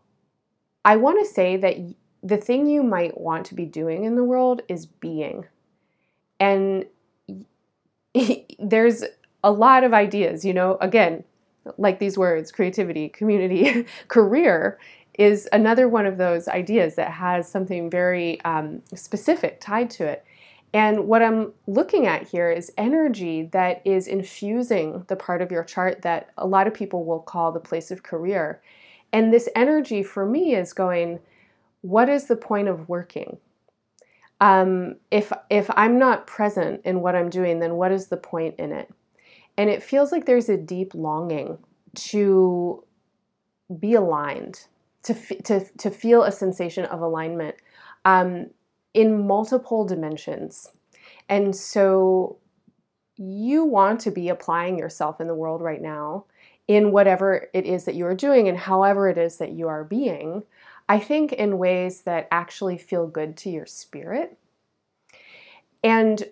I 0.84 0.96
want 0.96 1.18
to 1.24 1.32
say 1.32 1.56
that 1.56 1.76
the 2.22 2.36
thing 2.36 2.66
you 2.66 2.82
might 2.82 3.20
want 3.20 3.46
to 3.46 3.54
be 3.54 3.66
doing 3.66 4.04
in 4.04 4.16
the 4.16 4.24
world 4.24 4.62
is 4.68 4.86
being. 4.86 5.46
And 6.38 6.86
there's 8.58 9.04
a 9.42 9.50
lot 9.50 9.84
of 9.84 9.92
ideas, 9.92 10.44
you 10.44 10.54
know, 10.54 10.78
again, 10.80 11.24
like 11.78 11.98
these 11.98 12.16
words 12.16 12.52
creativity, 12.52 13.08
community, 13.08 13.86
career 14.08 14.78
is 15.18 15.48
another 15.52 15.88
one 15.88 16.06
of 16.06 16.18
those 16.18 16.48
ideas 16.48 16.96
that 16.96 17.10
has 17.10 17.48
something 17.48 17.88
very 17.88 18.40
um, 18.44 18.82
specific 18.94 19.60
tied 19.60 19.88
to 19.88 20.04
it. 20.04 20.24
And 20.74 21.06
what 21.06 21.22
I'm 21.22 21.52
looking 21.68 22.06
at 22.06 22.26
here 22.26 22.50
is 22.50 22.72
energy 22.76 23.48
that 23.52 23.80
is 23.84 24.08
infusing 24.08 25.04
the 25.06 25.14
part 25.14 25.40
of 25.40 25.52
your 25.52 25.62
chart 25.62 26.02
that 26.02 26.30
a 26.36 26.46
lot 26.48 26.66
of 26.66 26.74
people 26.74 27.04
will 27.04 27.20
call 27.20 27.52
the 27.52 27.60
place 27.60 27.92
of 27.92 28.02
career. 28.02 28.60
And 29.12 29.32
this 29.32 29.48
energy 29.54 30.02
for 30.02 30.26
me 30.26 30.56
is 30.56 30.72
going, 30.72 31.20
what 31.82 32.08
is 32.08 32.26
the 32.26 32.34
point 32.34 32.66
of 32.66 32.88
working? 32.88 33.38
Um, 34.40 34.96
if 35.12 35.32
if 35.48 35.70
I'm 35.76 35.96
not 35.96 36.26
present 36.26 36.80
in 36.84 37.02
what 37.02 37.14
I'm 37.14 37.30
doing, 37.30 37.60
then 37.60 37.76
what 37.76 37.92
is 37.92 38.08
the 38.08 38.16
point 38.16 38.56
in 38.58 38.72
it? 38.72 38.92
And 39.56 39.70
it 39.70 39.80
feels 39.80 40.10
like 40.10 40.26
there's 40.26 40.48
a 40.48 40.56
deep 40.56 40.92
longing 40.92 41.58
to 41.94 42.82
be 43.78 43.94
aligned, 43.94 44.66
to 45.04 45.14
to 45.44 45.64
to 45.78 45.90
feel 45.90 46.24
a 46.24 46.32
sensation 46.32 46.84
of 46.86 47.00
alignment. 47.00 47.54
Um, 48.04 48.48
in 48.94 49.26
multiple 49.26 49.84
dimensions. 49.84 50.70
And 51.28 51.54
so 51.54 52.38
you 53.16 53.64
want 53.64 54.00
to 54.00 54.10
be 54.10 54.28
applying 54.28 54.78
yourself 54.78 55.20
in 55.20 55.26
the 55.26 55.34
world 55.34 55.60
right 55.60 55.82
now 55.82 56.24
in 56.66 56.92
whatever 56.92 57.48
it 57.52 57.66
is 57.66 57.84
that 57.84 57.94
you 57.94 58.06
are 58.06 58.14
doing 58.14 58.48
and 58.48 58.56
however 58.56 59.08
it 59.08 59.18
is 59.18 59.36
that 59.36 59.52
you 59.52 59.68
are 59.68 59.84
being, 59.84 60.42
I 60.88 60.98
think 60.98 61.32
in 61.32 61.58
ways 61.58 62.02
that 62.02 62.28
actually 62.30 62.78
feel 62.78 63.06
good 63.06 63.36
to 63.38 63.50
your 63.50 63.66
spirit. 63.66 64.38
And 65.82 66.24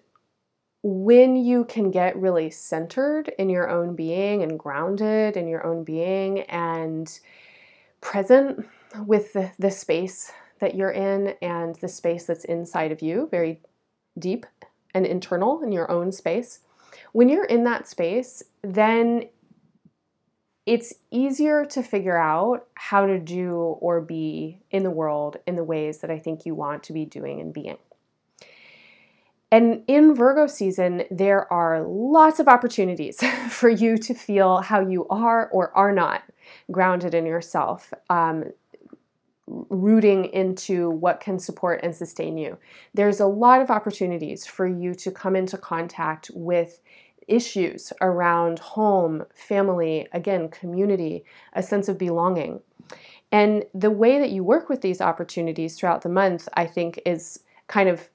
when 0.83 1.37
you 1.37 1.65
can 1.65 1.91
get 1.91 2.17
really 2.17 2.51
centered 2.51 3.33
in 3.39 3.49
your 3.49 3.69
own 3.69 3.95
being 3.95 4.43
and 4.43 4.59
grounded 4.59 5.37
in 5.37 5.47
your 5.47 5.65
own 5.65 5.85
being 5.85 6.41
and 6.43 7.21
present 8.01 8.67
with 9.07 9.33
the, 9.33 9.53
the 9.59 9.71
space 9.71 10.33
that 10.63 10.77
you're 10.77 10.93
in 10.93 11.35
and 11.43 11.75
the 11.77 11.89
space 11.89 12.25
that's 12.25 12.45
inside 12.45 12.93
of 12.93 13.03
you, 13.03 13.27
very 13.33 13.61
deep 14.17 14.47
and 14.95 15.05
internal 15.05 15.61
in 15.61 15.73
your 15.73 15.91
own 15.91 16.13
space. 16.13 16.61
When 17.11 17.29
you're 17.29 17.45
in 17.45 17.65
that 17.65 17.89
space, 17.89 18.45
then 18.63 19.25
it's 20.65 20.95
easier 21.11 21.65
to 21.65 21.83
figure 21.83 22.17
out 22.17 22.69
how 22.75 23.07
to 23.07 23.19
do 23.19 23.55
or 23.81 24.01
be 24.01 24.61
in 24.71 24.85
the 24.85 24.91
world 24.91 25.37
in 25.49 25.57
the 25.57 25.65
ways 25.65 25.99
that 25.99 26.13
I 26.13 26.21
think 26.21 26.47
you 26.47 26.55
want 26.55 26.85
to 26.85 26.93
be 26.93 27.05
doing 27.05 27.41
and 27.41 27.53
being. 27.53 27.79
And 29.51 29.83
in 29.89 30.15
Virgo 30.15 30.47
season, 30.47 31.03
there 31.11 31.53
are 31.53 31.83
lots 31.83 32.39
of 32.39 32.47
opportunities 32.47 33.21
for 33.51 33.69
you 33.69 33.99
to 33.99 34.15
feel 34.15 34.59
how 34.59 34.79
you 34.79 35.09
are 35.09 35.49
or 35.49 35.77
are 35.77 35.93
not 35.93 36.23
grounded 36.71 37.15
in 37.15 37.27
yourself. 37.27 37.93
Um, 38.09 38.45
rooting 39.69 40.27
into 40.27 40.91
what 40.91 41.21
can 41.21 41.39
support 41.39 41.81
and 41.83 41.95
sustain 41.95 42.39
you. 42.39 42.59
There's 42.95 43.21
a 43.21 43.27
lot 43.27 43.61
of 43.61 43.71
opportunities 43.71 44.47
for 44.47 44.67
you 44.67 44.95
to 44.95 45.11
come 45.11 45.37
into 45.37 45.59
contact 45.59 46.31
with 46.35 46.81
issues 47.29 47.93
around 48.01 48.59
home, 48.59 49.25
family, 49.35 50.09
again, 50.13 50.49
community, 50.49 51.25
a 51.53 51.63
sense 51.63 51.89
of 51.89 51.99
belonging. 51.99 52.61
And 53.31 53.65
the 53.75 53.91
way 53.91 54.19
that 54.19 54.31
you 54.31 54.45
work 54.45 54.69
with 54.69 54.83
these 54.83 55.01
opportunities 55.01 55.77
throughout 55.77 56.03
the 56.03 56.09
month, 56.09 56.49
I 56.55 56.67
think, 56.67 57.01
is 57.07 57.41
kind 57.67 57.89
of 57.89 58.11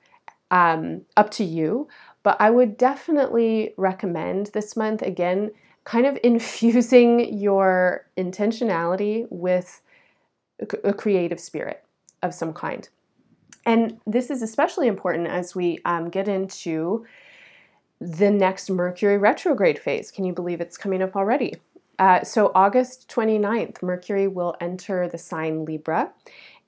um, 0.51 1.01
up 1.15 1.31
to 1.31 1.43
you. 1.43 1.87
But 2.23 2.37
I 2.39 2.49
would 2.49 2.77
definitely 2.77 3.73
recommend 3.77 4.47
this 4.47 4.75
month, 4.75 5.01
again, 5.01 5.51
kind 5.83 6.05
of 6.05 6.19
infusing 6.23 7.37
your 7.37 8.05
intentionality 8.17 9.25
with 9.29 9.81
a 10.83 10.93
creative 10.93 11.39
spirit 11.39 11.83
of 12.23 12.33
some 12.33 12.53
kind. 12.53 12.89
And 13.65 13.99
this 14.07 14.29
is 14.29 14.41
especially 14.41 14.87
important 14.87 15.27
as 15.27 15.53
we 15.53 15.79
um, 15.85 16.09
get 16.09 16.27
into 16.27 17.05
the 17.99 18.31
next 18.31 18.69
Mercury 18.69 19.17
retrograde 19.17 19.79
phase. 19.79 20.11
Can 20.11 20.23
you 20.25 20.33
believe 20.33 20.61
it's 20.61 20.77
coming 20.77 21.01
up 21.01 21.15
already? 21.15 21.55
Uh, 21.99 22.23
so, 22.23 22.51
August 22.53 23.09
29th, 23.09 23.81
Mercury 23.81 24.27
will 24.27 24.55
enter 24.61 25.07
the 25.07 25.17
sign 25.17 25.65
Libra. 25.65 26.11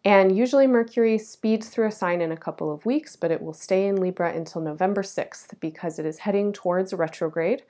And 0.05 0.35
usually 0.35 0.65
Mercury 0.65 1.17
speeds 1.17 1.67
through 1.67 1.87
a 1.87 1.91
sign 1.91 2.21
in 2.21 2.31
a 2.31 2.37
couple 2.37 2.71
of 2.71 2.85
weeks, 2.85 3.17
but 3.17 3.31
it 3.31 3.41
will 3.41 3.53
stay 3.53 3.85
in 3.85 3.97
Libra 3.97 4.33
until 4.33 4.61
November 4.61 5.01
6th 5.01 5.59
because 5.59 5.99
it 5.99 6.05
is 6.05 6.19
heading 6.19 6.53
towards 6.53 6.93
retrograde. 6.93 7.63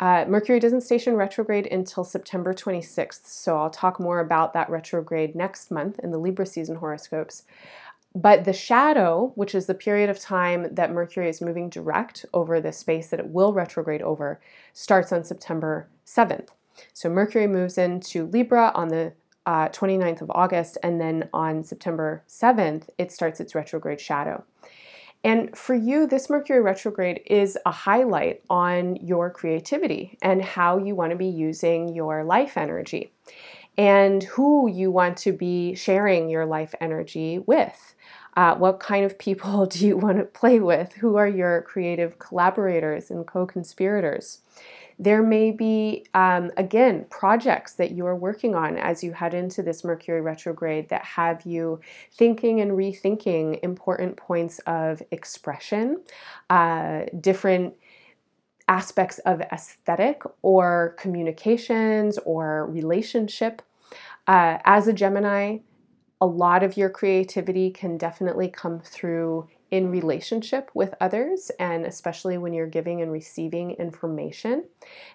Uh, 0.00 0.24
Mercury 0.26 0.58
doesn't 0.58 0.80
station 0.80 1.14
retrograde 1.14 1.66
until 1.66 2.02
September 2.02 2.54
26th, 2.54 3.26
so 3.26 3.58
I'll 3.58 3.68
talk 3.68 4.00
more 4.00 4.20
about 4.20 4.54
that 4.54 4.70
retrograde 4.70 5.34
next 5.34 5.70
month 5.70 5.98
in 5.98 6.10
the 6.10 6.18
Libra 6.18 6.46
season 6.46 6.76
horoscopes. 6.76 7.42
But 8.14 8.44
the 8.44 8.52
shadow, 8.54 9.32
which 9.34 9.54
is 9.54 9.66
the 9.66 9.74
period 9.74 10.08
of 10.08 10.18
time 10.18 10.74
that 10.74 10.92
Mercury 10.92 11.28
is 11.28 11.42
moving 11.42 11.68
direct 11.68 12.24
over 12.32 12.60
the 12.60 12.72
space 12.72 13.08
that 13.08 13.20
it 13.20 13.28
will 13.28 13.52
retrograde 13.52 14.02
over, 14.02 14.40
starts 14.72 15.12
on 15.12 15.24
September 15.24 15.88
7th. 16.06 16.48
So 16.92 17.08
Mercury 17.08 17.46
moves 17.46 17.76
into 17.76 18.26
Libra 18.26 18.72
on 18.74 18.88
the 18.88 19.12
uh, 19.46 19.68
29th 19.68 20.22
of 20.22 20.30
August, 20.30 20.78
and 20.82 21.00
then 21.00 21.28
on 21.32 21.62
September 21.62 22.22
7th, 22.28 22.88
it 22.98 23.12
starts 23.12 23.40
its 23.40 23.54
retrograde 23.54 24.00
shadow. 24.00 24.44
And 25.22 25.56
for 25.56 25.74
you, 25.74 26.06
this 26.06 26.28
Mercury 26.28 26.60
retrograde 26.60 27.22
is 27.26 27.56
a 27.64 27.70
highlight 27.70 28.42
on 28.50 28.96
your 28.96 29.30
creativity 29.30 30.18
and 30.20 30.42
how 30.42 30.76
you 30.76 30.94
want 30.94 31.12
to 31.12 31.16
be 31.16 31.26
using 31.26 31.94
your 31.94 32.24
life 32.24 32.58
energy 32.58 33.10
and 33.76 34.22
who 34.22 34.68
you 34.70 34.90
want 34.90 35.16
to 35.18 35.32
be 35.32 35.74
sharing 35.74 36.28
your 36.28 36.46
life 36.46 36.74
energy 36.80 37.38
with. 37.38 37.94
Uh, 38.36 38.54
what 38.56 38.80
kind 38.80 39.04
of 39.04 39.18
people 39.18 39.66
do 39.66 39.86
you 39.86 39.96
want 39.96 40.18
to 40.18 40.24
play 40.24 40.60
with? 40.60 40.92
Who 40.94 41.16
are 41.16 41.28
your 41.28 41.62
creative 41.62 42.18
collaborators 42.18 43.10
and 43.10 43.26
co 43.26 43.46
conspirators? 43.46 44.40
There 44.98 45.22
may 45.22 45.50
be, 45.50 46.06
um, 46.14 46.52
again, 46.56 47.06
projects 47.10 47.74
that 47.74 47.90
you 47.90 48.06
are 48.06 48.16
working 48.16 48.54
on 48.54 48.78
as 48.78 49.02
you 49.02 49.12
head 49.12 49.34
into 49.34 49.62
this 49.62 49.84
Mercury 49.84 50.20
retrograde 50.20 50.88
that 50.90 51.04
have 51.04 51.42
you 51.44 51.80
thinking 52.12 52.60
and 52.60 52.72
rethinking 52.72 53.58
important 53.62 54.16
points 54.16 54.60
of 54.60 55.02
expression, 55.10 56.02
uh, 56.48 57.02
different 57.20 57.74
aspects 58.68 59.18
of 59.20 59.40
aesthetic 59.40 60.22
or 60.42 60.94
communications 60.98 62.18
or 62.24 62.66
relationship. 62.66 63.62
Uh, 64.26 64.58
as 64.64 64.88
a 64.88 64.92
Gemini, 64.92 65.58
a 66.20 66.26
lot 66.26 66.62
of 66.62 66.76
your 66.76 66.88
creativity 66.88 67.70
can 67.70 67.98
definitely 67.98 68.48
come 68.48 68.80
through 68.80 69.48
in 69.74 69.90
relationship 69.90 70.70
with 70.72 70.94
others, 71.00 71.50
and 71.58 71.84
especially 71.84 72.38
when 72.38 72.54
you're 72.54 72.68
giving 72.68 73.02
and 73.02 73.10
receiving 73.10 73.72
information. 73.72 74.62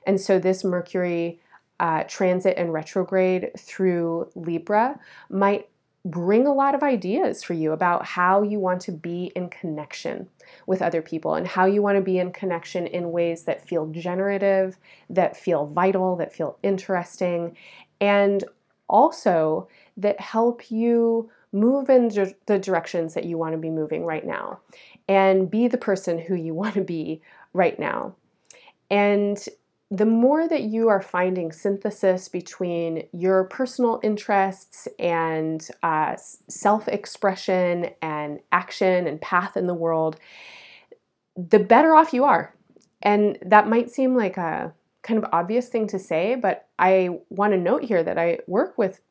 And 0.05 0.19
so, 0.19 0.37
this 0.37 0.65
Mercury 0.65 1.39
uh, 1.79 2.03
transit 2.09 2.57
and 2.57 2.73
retrograde 2.73 3.51
through 3.57 4.29
Libra 4.35 4.99
might 5.29 5.69
bring 6.03 6.45
a 6.45 6.53
lot 6.53 6.75
of 6.75 6.83
ideas 6.83 7.41
for 7.41 7.53
you 7.53 7.71
about 7.71 8.05
how 8.05 8.41
you 8.41 8.59
want 8.59 8.81
to 8.81 8.91
be 8.91 9.31
in 9.33 9.49
connection 9.49 10.27
with 10.65 10.81
other 10.81 11.01
people 11.01 11.35
and 11.35 11.47
how 11.47 11.65
you 11.65 11.81
want 11.81 11.95
to 11.95 12.01
be 12.01 12.19
in 12.19 12.33
connection 12.33 12.85
in 12.85 13.13
ways 13.13 13.43
that 13.43 13.65
feel 13.65 13.87
generative, 13.87 14.77
that 15.09 15.37
feel 15.37 15.67
vital, 15.67 16.17
that 16.17 16.33
feel 16.33 16.57
interesting, 16.63 17.55
and 18.01 18.43
also 18.89 19.69
that 19.95 20.19
help 20.19 20.69
you 20.69 21.29
move 21.51 21.89
in 21.89 22.09
the 22.45 22.59
directions 22.59 23.13
that 23.13 23.25
you 23.25 23.37
want 23.37 23.53
to 23.53 23.57
be 23.57 23.69
moving 23.69 24.05
right 24.05 24.25
now 24.25 24.59
and 25.07 25.49
be 25.49 25.67
the 25.67 25.77
person 25.77 26.19
who 26.19 26.35
you 26.35 26.53
want 26.61 26.75
to 26.75 26.81
be 26.81 27.21
right 27.53 27.79
now. 27.79 28.15
And 28.91 29.43
the 29.91 30.05
more 30.05 30.47
that 30.47 30.63
you 30.63 30.87
are 30.89 31.01
finding 31.01 31.51
synthesis 31.51 32.29
between 32.29 33.07
your 33.11 33.45
personal 33.45 33.99
interests 34.03 34.87
and 34.99 35.67
uh, 35.81 36.15
self 36.47 36.87
expression 36.87 37.89
and 38.01 38.39
action 38.51 39.07
and 39.07 39.19
path 39.19 39.57
in 39.57 39.65
the 39.65 39.73
world, 39.73 40.17
the 41.35 41.59
better 41.59 41.95
off 41.95 42.13
you 42.13 42.23
are. 42.23 42.53
And 43.01 43.39
that 43.43 43.67
might 43.67 43.89
seem 43.89 44.15
like 44.15 44.37
a 44.37 44.73
kind 45.01 45.23
of 45.23 45.29
obvious 45.31 45.69
thing 45.69 45.87
to 45.87 45.97
say, 45.97 46.35
but 46.35 46.67
I 46.77 47.19
want 47.29 47.53
to 47.53 47.57
note 47.57 47.83
here 47.83 48.03
that 48.03 48.17
I 48.19 48.39
work 48.45 48.77
with 48.77 49.01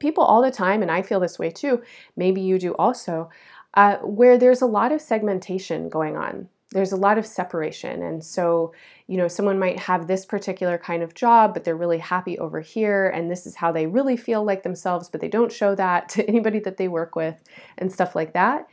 people 0.00 0.24
all 0.24 0.42
the 0.42 0.50
time, 0.50 0.82
and 0.82 0.90
I 0.90 1.02
feel 1.02 1.20
this 1.20 1.38
way 1.38 1.50
too. 1.50 1.82
Maybe 2.16 2.40
you 2.40 2.58
do 2.58 2.74
also, 2.74 3.30
uh, 3.74 3.96
where 3.98 4.38
there's 4.38 4.62
a 4.62 4.66
lot 4.66 4.92
of 4.92 5.00
segmentation 5.00 5.88
going 5.88 6.16
on 6.16 6.48
there's 6.74 6.92
a 6.92 6.96
lot 6.96 7.18
of 7.18 7.24
separation. 7.24 8.02
And 8.02 8.22
so, 8.22 8.72
you 9.06 9.16
know, 9.16 9.28
someone 9.28 9.60
might 9.60 9.78
have 9.78 10.06
this 10.06 10.26
particular 10.26 10.76
kind 10.76 11.04
of 11.04 11.14
job, 11.14 11.54
but 11.54 11.62
they're 11.62 11.76
really 11.76 11.98
happy 11.98 12.36
over 12.38 12.60
here, 12.60 13.08
and 13.08 13.30
this 13.30 13.46
is 13.46 13.54
how 13.54 13.70
they 13.70 13.86
really 13.86 14.16
feel 14.16 14.44
like 14.44 14.64
themselves, 14.64 15.08
but 15.08 15.20
they 15.20 15.28
don't 15.28 15.52
show 15.52 15.74
that 15.76 16.08
to 16.10 16.28
anybody 16.28 16.58
that 16.58 16.76
they 16.76 16.88
work 16.88 17.14
with 17.14 17.42
and 17.78 17.90
stuff 17.90 18.14
like 18.14 18.34
that. 18.34 18.66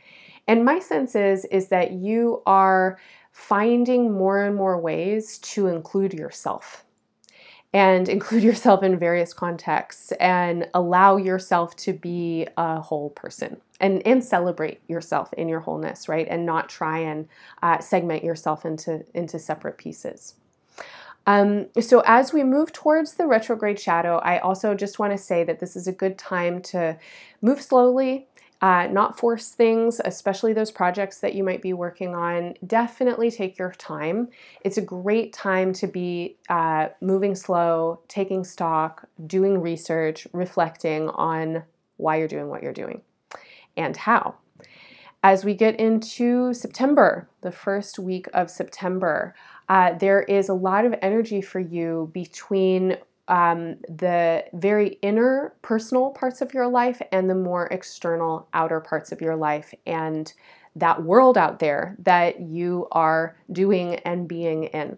And 0.48 0.64
my 0.64 0.80
sense 0.80 1.14
is 1.14 1.44
is 1.46 1.68
that 1.68 1.92
you 1.92 2.42
are 2.44 2.98
finding 3.30 4.12
more 4.12 4.44
and 4.44 4.56
more 4.56 4.78
ways 4.80 5.38
to 5.38 5.68
include 5.68 6.12
yourself 6.12 6.84
and 7.72 8.08
include 8.08 8.42
yourself 8.50 8.82
in 8.82 8.98
various 8.98 9.32
contexts 9.32 10.12
and 10.12 10.68
allow 10.74 11.16
yourself 11.16 11.74
to 11.76 11.92
be 11.92 12.46
a 12.56 12.80
whole 12.80 13.10
person 13.10 13.60
and, 13.80 14.06
and 14.06 14.24
celebrate 14.24 14.80
yourself 14.88 15.32
in 15.34 15.48
your 15.48 15.60
wholeness, 15.60 16.08
right? 16.08 16.26
And 16.28 16.46
not 16.46 16.68
try 16.68 16.98
and 16.98 17.28
uh, 17.62 17.78
segment 17.80 18.24
yourself 18.24 18.64
into, 18.64 19.04
into 19.14 19.38
separate 19.38 19.78
pieces. 19.78 20.34
Um, 21.26 21.68
so, 21.80 22.02
as 22.04 22.32
we 22.32 22.42
move 22.42 22.72
towards 22.72 23.14
the 23.14 23.26
retrograde 23.26 23.78
shadow, 23.78 24.18
I 24.18 24.38
also 24.38 24.74
just 24.74 24.98
want 24.98 25.12
to 25.12 25.18
say 25.18 25.44
that 25.44 25.60
this 25.60 25.76
is 25.76 25.86
a 25.86 25.92
good 25.92 26.18
time 26.18 26.60
to 26.62 26.98
move 27.40 27.62
slowly, 27.62 28.26
uh, 28.62 28.86
not 28.86 29.18
force 29.18 29.50
things, 29.50 30.00
especially 30.04 30.52
those 30.52 30.70
projects 30.70 31.18
that 31.18 31.34
you 31.34 31.42
might 31.42 31.60
be 31.60 31.72
working 31.72 32.14
on. 32.14 32.54
Definitely 32.64 33.30
take 33.30 33.58
your 33.58 33.72
time. 33.72 34.28
It's 34.62 34.78
a 34.78 34.82
great 34.82 35.32
time 35.32 35.72
to 35.74 35.88
be 35.88 36.36
uh, 36.48 36.88
moving 37.00 37.34
slow, 37.34 38.00
taking 38.06 38.44
stock, 38.44 39.08
doing 39.26 39.60
research, 39.60 40.28
reflecting 40.32 41.08
on 41.10 41.64
why 41.96 42.16
you're 42.16 42.28
doing 42.28 42.48
what 42.48 42.62
you're 42.62 42.72
doing 42.72 43.02
and 43.76 43.96
how. 43.96 44.36
As 45.24 45.44
we 45.44 45.54
get 45.54 45.78
into 45.78 46.54
September, 46.54 47.28
the 47.42 47.52
first 47.52 47.98
week 47.98 48.26
of 48.32 48.50
September, 48.50 49.34
uh, 49.68 49.94
there 49.94 50.22
is 50.22 50.48
a 50.48 50.54
lot 50.54 50.84
of 50.84 50.94
energy 51.02 51.40
for 51.40 51.60
you 51.60 52.10
between 52.12 52.96
um, 53.28 53.76
the 53.88 54.44
very 54.52 54.98
inner 55.02 55.54
personal 55.62 56.10
parts 56.10 56.40
of 56.40 56.52
your 56.52 56.68
life 56.68 57.00
and 57.12 57.30
the 57.30 57.34
more 57.34 57.66
external 57.66 58.48
outer 58.52 58.80
parts 58.80 59.12
of 59.12 59.20
your 59.20 59.36
life 59.36 59.72
and 59.86 60.32
that 60.74 61.02
world 61.04 61.36
out 61.36 61.58
there 61.58 61.96
that 62.00 62.40
you 62.40 62.88
are 62.92 63.36
doing 63.52 63.96
and 63.96 64.26
being 64.26 64.64
in. 64.64 64.96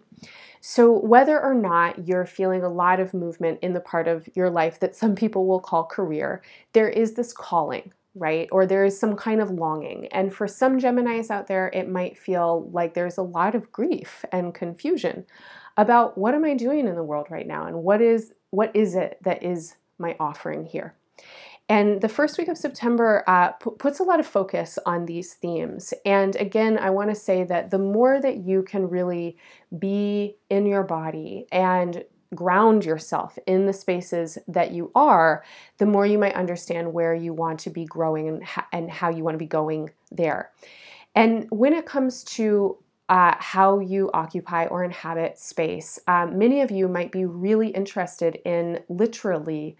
So, 0.61 0.91
whether 0.91 1.39
or 1.39 1.53
not 1.53 2.07
you're 2.07 2.25
feeling 2.25 2.63
a 2.63 2.69
lot 2.69 2.99
of 2.99 3.13
movement 3.13 3.59
in 3.61 3.73
the 3.73 3.79
part 3.79 4.07
of 4.07 4.27
your 4.33 4.49
life 4.49 4.79
that 4.79 4.95
some 4.95 5.13
people 5.13 5.45
will 5.45 5.59
call 5.59 5.85
career, 5.85 6.41
there 6.73 6.89
is 6.89 7.13
this 7.13 7.33
calling, 7.33 7.93
right? 8.15 8.49
Or 8.51 8.65
there 8.65 8.83
is 8.83 8.99
some 8.99 9.15
kind 9.15 9.41
of 9.41 9.51
longing. 9.51 10.07
And 10.07 10.33
for 10.33 10.47
some 10.47 10.79
Geminis 10.79 11.29
out 11.29 11.45
there, 11.45 11.69
it 11.71 11.87
might 11.87 12.17
feel 12.17 12.67
like 12.71 12.95
there's 12.95 13.19
a 13.19 13.23
lot 13.23 13.53
of 13.53 13.71
grief 13.71 14.25
and 14.31 14.55
confusion 14.55 15.25
about 15.77 16.17
what 16.17 16.33
am 16.33 16.45
I 16.45 16.53
doing 16.53 16.87
in 16.87 16.95
the 16.95 17.03
world 17.03 17.27
right 17.29 17.47
now 17.47 17.65
and 17.67 17.83
what 17.83 18.01
is 18.01 18.33
what 18.51 18.75
is 18.75 18.95
it 18.95 19.17
that 19.23 19.43
is 19.43 19.75
my 19.97 20.15
offering 20.19 20.65
here. 20.65 20.95
And 21.67 21.99
the 21.99 22.09
first 22.09 22.37
week 22.37 22.47
of 22.47 22.57
September 22.57 23.23
uh, 23.27 23.49
p- 23.53 23.71
puts 23.79 23.99
a 23.99 24.03
lot 24.03 24.19
of 24.19 24.27
focus 24.27 24.77
on 24.85 25.05
these 25.05 25.33
themes. 25.33 25.93
And 26.05 26.35
again, 26.35 26.77
I 26.77 26.91
want 26.91 27.09
to 27.09 27.15
say 27.15 27.43
that 27.45 27.71
the 27.71 27.79
more 27.79 28.21
that 28.21 28.37
you 28.37 28.61
can 28.61 28.87
really 28.87 29.37
be 29.79 30.35
in 30.49 30.67
your 30.67 30.83
body 30.83 31.47
and 31.51 32.03
ground 32.35 32.85
yourself 32.85 33.39
in 33.47 33.65
the 33.65 33.73
spaces 33.73 34.37
that 34.47 34.71
you 34.71 34.91
are, 34.93 35.43
the 35.77 35.85
more 35.87 36.05
you 36.05 36.19
might 36.19 36.35
understand 36.35 36.93
where 36.93 37.15
you 37.15 37.33
want 37.33 37.59
to 37.61 37.69
be 37.71 37.85
growing 37.85 38.27
and, 38.27 38.43
ha- 38.43 38.67
and 38.71 38.91
how 38.91 39.09
you 39.09 39.23
want 39.23 39.33
to 39.33 39.39
be 39.39 39.47
going 39.47 39.89
there. 40.11 40.51
And 41.15 41.47
when 41.49 41.73
it 41.73 41.85
comes 41.85 42.23
to 42.25 42.77
uh, 43.09 43.35
how 43.37 43.79
you 43.79 44.09
occupy 44.13 44.65
or 44.65 44.83
inhabit 44.83 45.37
space. 45.37 45.99
Um, 46.07 46.37
many 46.37 46.61
of 46.61 46.71
you 46.71 46.87
might 46.87 47.11
be 47.11 47.25
really 47.25 47.69
interested 47.69 48.39
in 48.45 48.81
literally 48.89 49.77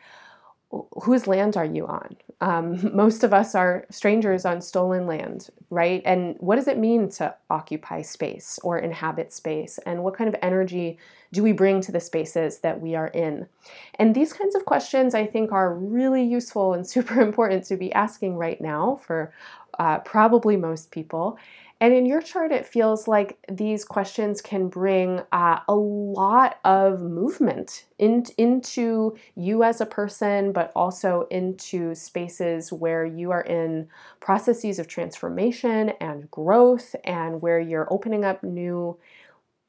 whose 1.03 1.27
land 1.27 1.57
are 1.57 1.65
you 1.65 1.88
on? 1.88 2.15
Um, 2.41 2.95
most 2.95 3.23
of 3.23 3.33
us 3.33 3.55
are 3.55 3.85
strangers 3.89 4.45
on 4.45 4.61
stolen 4.61 5.07
land, 5.07 5.49
right? 5.69 6.01
And 6.05 6.35
what 6.39 6.55
does 6.55 6.67
it 6.67 6.77
mean 6.77 7.09
to 7.11 7.35
occupy 7.49 8.01
space 8.01 8.59
or 8.63 8.77
inhabit 8.77 9.31
space? 9.31 9.79
And 9.85 10.03
what 10.03 10.15
kind 10.15 10.27
of 10.27 10.35
energy 10.41 10.97
do 11.31 11.43
we 11.43 11.51
bring 11.51 11.81
to 11.81 11.91
the 11.91 11.99
spaces 11.99 12.59
that 12.59 12.81
we 12.81 12.95
are 12.95 13.07
in? 13.07 13.47
And 13.95 14.15
these 14.15 14.33
kinds 14.33 14.55
of 14.55 14.65
questions 14.65 15.13
I 15.13 15.25
think 15.25 15.51
are 15.51 15.73
really 15.73 16.23
useful 16.23 16.73
and 16.73 16.85
super 16.95 17.21
important 17.21 17.65
to 17.65 17.77
be 17.77 17.93
asking 17.93 18.35
right 18.35 18.59
now 18.59 18.99
for 19.05 19.33
uh, 19.79 19.99
probably 19.99 20.55
most 20.55 20.91
people. 20.91 21.38
And 21.81 21.93
in 21.93 22.05
your 22.05 22.21
chart, 22.21 22.53
it 22.53 22.65
feels 22.65 23.05
like 23.05 23.38
these 23.51 23.83
questions 23.83 24.41
can 24.41 24.69
bring 24.69 25.21
uh, 25.33 25.59
a 25.67 25.75
lot 25.75 26.57
of 26.63 27.01
movement 27.01 27.85
in, 27.99 28.23
into 28.38 29.17
you 29.35 29.61
as 29.61 29.81
a 29.81 29.85
person, 29.85 30.53
but 30.53 30.71
also 30.73 31.27
into 31.29 31.93
spaces 31.93 32.71
where 32.71 33.05
you 33.05 33.31
are 33.31 33.41
in 33.41 33.89
processes 34.21 34.79
of 34.79 34.88
transformation 34.88 35.89
and 35.99 36.31
growth, 36.31 36.95
and 37.03 37.41
where 37.41 37.59
you're 37.59 37.91
opening 37.91 38.23
up 38.23 38.41
new 38.41 38.97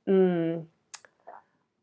mm, 0.08 0.64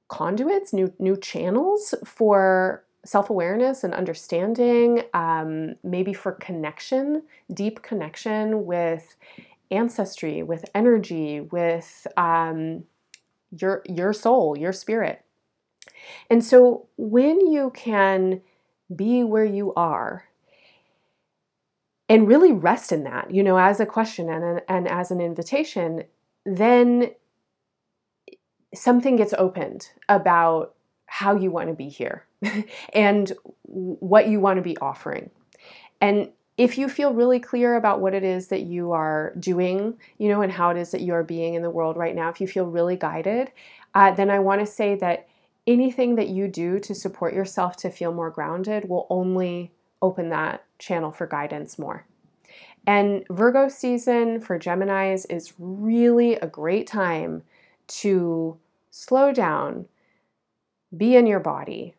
conduits, 0.08 0.72
new 0.72 0.94
new 1.00 1.18
channels 1.18 1.94
for 2.06 2.86
self 3.06 3.30
awareness 3.30 3.84
and 3.84 3.94
understanding, 3.94 5.04
um, 5.14 5.76
maybe 5.84 6.14
for 6.14 6.32
connection, 6.32 7.24
deep 7.54 7.82
connection 7.82 8.66
with 8.66 9.16
ancestry, 9.74 10.44
with 10.44 10.64
energy, 10.74 11.42
with 11.42 12.08
um, 12.16 12.84
your 13.52 13.84
your 13.86 14.14
soul, 14.14 14.58
your 14.58 14.72
spirit. 14.74 15.24
And 16.30 16.44
so 16.44 16.88
when 16.98 17.48
you 17.52 17.72
can 17.72 18.42
be 18.94 19.24
where 19.24 19.46
you 19.46 19.74
are 19.76 20.26
and 22.10 22.28
really 22.28 22.52
rest 22.52 22.92
in 22.92 23.04
that, 23.04 23.32
you 23.32 23.44
know, 23.44 23.58
as 23.58 23.80
a 23.80 23.86
question 23.86 24.30
and, 24.30 24.62
and 24.68 24.88
as 24.88 25.12
an 25.12 25.22
invitation, 25.22 26.04
then 26.46 27.12
something 28.74 29.16
gets 29.16 29.34
opened 29.38 29.90
about 30.10 30.76
how 31.06 31.36
you 31.36 31.52
want 31.52 31.70
to 31.70 31.76
be 31.76 31.90
here 31.90 32.26
and 32.94 33.34
what 33.64 34.28
you 34.28 34.40
want 34.40 34.58
to 34.58 34.64
be 34.64 34.78
offering. 34.78 35.30
And 36.02 36.30
if 36.58 36.78
you 36.78 36.88
feel 36.88 37.14
really 37.14 37.40
clear 37.40 37.76
about 37.76 38.00
what 38.00 38.14
it 38.14 38.24
is 38.24 38.48
that 38.48 38.62
you 38.62 38.92
are 38.92 39.34
doing, 39.40 39.96
you 40.18 40.30
know, 40.30 40.42
and 40.42 40.52
how 40.52 40.70
it 40.70 40.78
is 40.78 40.92
that 40.92 41.02
you 41.02 41.14
are 41.14 41.24
being 41.24 41.56
in 41.56 41.64
the 41.64 41.70
world 41.70 41.98
right 41.98 42.16
now, 42.16 42.30
if 42.30 42.40
you 42.40 42.48
feel 42.48 42.66
really 42.66 42.96
guided, 42.96 43.52
uh, 43.96 44.12
then 44.12 44.30
I 44.30 44.40
want 44.40 44.62
to 44.62 44.72
say 44.72 44.96
that 44.96 45.28
anything 45.66 46.16
that 46.16 46.30
you 46.30 46.48
do 46.48 46.80
to 46.80 46.94
support 46.94 47.34
yourself 47.34 47.78
to 47.78 47.90
feel 47.90 48.14
more 48.14 48.30
grounded 48.30 48.88
will 48.88 49.08
only 49.10 49.72
open 50.02 50.30
that 50.30 50.64
channel 50.78 51.12
for 51.12 51.26
guidance 51.26 51.80
more. 51.80 52.06
And 52.86 53.26
Virgo 53.30 53.70
season 53.70 54.42
for 54.42 54.60
Geminis 54.60 55.26
is 55.30 55.54
really 55.58 56.36
a 56.36 56.48
great 56.48 56.86
time 56.86 57.44
to 57.88 58.58
slow 58.92 59.32
down, 59.32 59.86
be 60.96 61.16
in 61.16 61.26
your 61.26 61.40
body, 61.40 61.96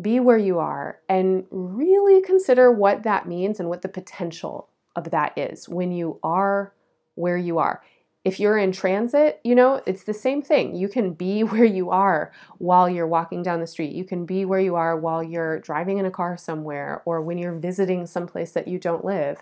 be 0.00 0.20
where 0.20 0.38
you 0.38 0.58
are 0.58 0.98
and 1.08 1.44
really 1.50 2.22
consider 2.22 2.70
what 2.70 3.02
that 3.02 3.26
means 3.26 3.58
and 3.58 3.68
what 3.68 3.82
the 3.82 3.88
potential 3.88 4.68
of 4.94 5.10
that 5.10 5.36
is 5.36 5.68
when 5.68 5.92
you 5.92 6.18
are 6.22 6.72
where 7.14 7.36
you 7.36 7.58
are. 7.58 7.82
If 8.24 8.38
you're 8.38 8.58
in 8.58 8.72
transit, 8.72 9.40
you 9.42 9.54
know, 9.54 9.80
it's 9.86 10.04
the 10.04 10.14
same 10.14 10.42
thing. 10.42 10.76
You 10.76 10.88
can 10.88 11.14
be 11.14 11.42
where 11.44 11.64
you 11.64 11.90
are 11.90 12.32
while 12.58 12.88
you're 12.88 13.06
walking 13.06 13.42
down 13.42 13.60
the 13.60 13.66
street. 13.66 13.92
You 13.92 14.04
can 14.04 14.24
be 14.24 14.44
where 14.44 14.60
you 14.60 14.76
are 14.76 14.96
while 14.96 15.22
you're 15.22 15.60
driving 15.60 15.98
in 15.98 16.06
a 16.06 16.10
car 16.10 16.36
somewhere 16.36 17.02
or 17.04 17.20
when 17.20 17.38
you're 17.38 17.58
visiting 17.58 18.06
someplace 18.06 18.52
that 18.52 18.68
you 18.68 18.78
don't 18.78 19.04
live. 19.04 19.38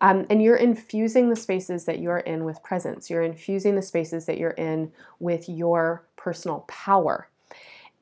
Um, 0.00 0.26
and 0.30 0.42
you're 0.42 0.56
infusing 0.56 1.28
the 1.28 1.36
spaces 1.36 1.84
that 1.84 1.98
you're 1.98 2.18
in 2.18 2.44
with 2.44 2.62
presence. 2.62 3.10
You're 3.10 3.22
infusing 3.22 3.76
the 3.76 3.82
spaces 3.82 4.26
that 4.26 4.38
you're 4.38 4.50
in 4.50 4.90
with 5.18 5.48
your 5.48 6.06
personal 6.16 6.60
power. 6.68 7.28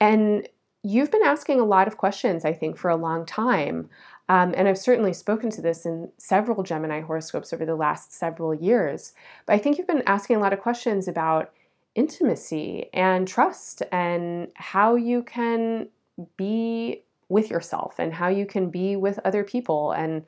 And 0.01 0.49
you've 0.88 1.11
been 1.11 1.22
asking 1.22 1.61
a 1.61 1.64
lot 1.64 1.87
of 1.87 1.98
questions, 1.98 2.44
I 2.44 2.53
think, 2.53 2.79
for 2.79 2.88
a 2.88 2.96
long 2.96 3.27
time. 3.27 3.90
Um, 4.31 4.55
and 4.57 4.66
I've 4.66 4.79
certainly 4.79 5.12
spoken 5.12 5.51
to 5.51 5.61
this 5.61 5.85
in 5.85 6.11
several 6.16 6.62
Gemini 6.62 7.01
horoscopes 7.01 7.53
over 7.53 7.66
the 7.66 7.77
last 7.77 8.12
several 8.12 8.55
years. 8.55 9.12
But 9.46 9.55
I 9.55 9.59
think 9.59 9.77
you've 9.77 9.87
been 9.87 10.03
asking 10.07 10.37
a 10.37 10.40
lot 10.40 10.53
of 10.53 10.61
questions 10.61 11.07
about 11.07 11.53
intimacy 11.94 12.88
and 12.94 13.29
trust 13.29 13.83
and 13.92 14.48
how 14.55 14.96
you 14.96 15.22
can 15.22 15.88
be 16.37 17.03
with 17.29 17.51
yourself 17.51 17.96
and 17.98 18.12
how 18.12 18.29
you 18.29 18.46
can 18.46 18.70
be 18.70 18.96
with 18.96 19.18
other 19.24 19.44
people. 19.44 19.92
And 19.92 20.24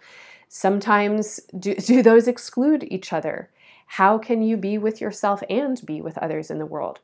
sometimes 0.49 1.41
do, 1.59 1.75
do 1.91 2.03
those 2.03 2.29
exclude 2.29 2.85
each 2.91 3.13
other? 3.13 3.51
How 3.87 4.19
can 4.19 4.43
you 4.43 4.57
be 4.57 4.79
with 4.79 5.01
yourself 5.01 5.43
and 5.49 5.81
be 5.85 6.01
with 6.01 6.19
others 6.19 6.51
in 6.51 6.59
the 6.59 6.67
world? 6.67 7.01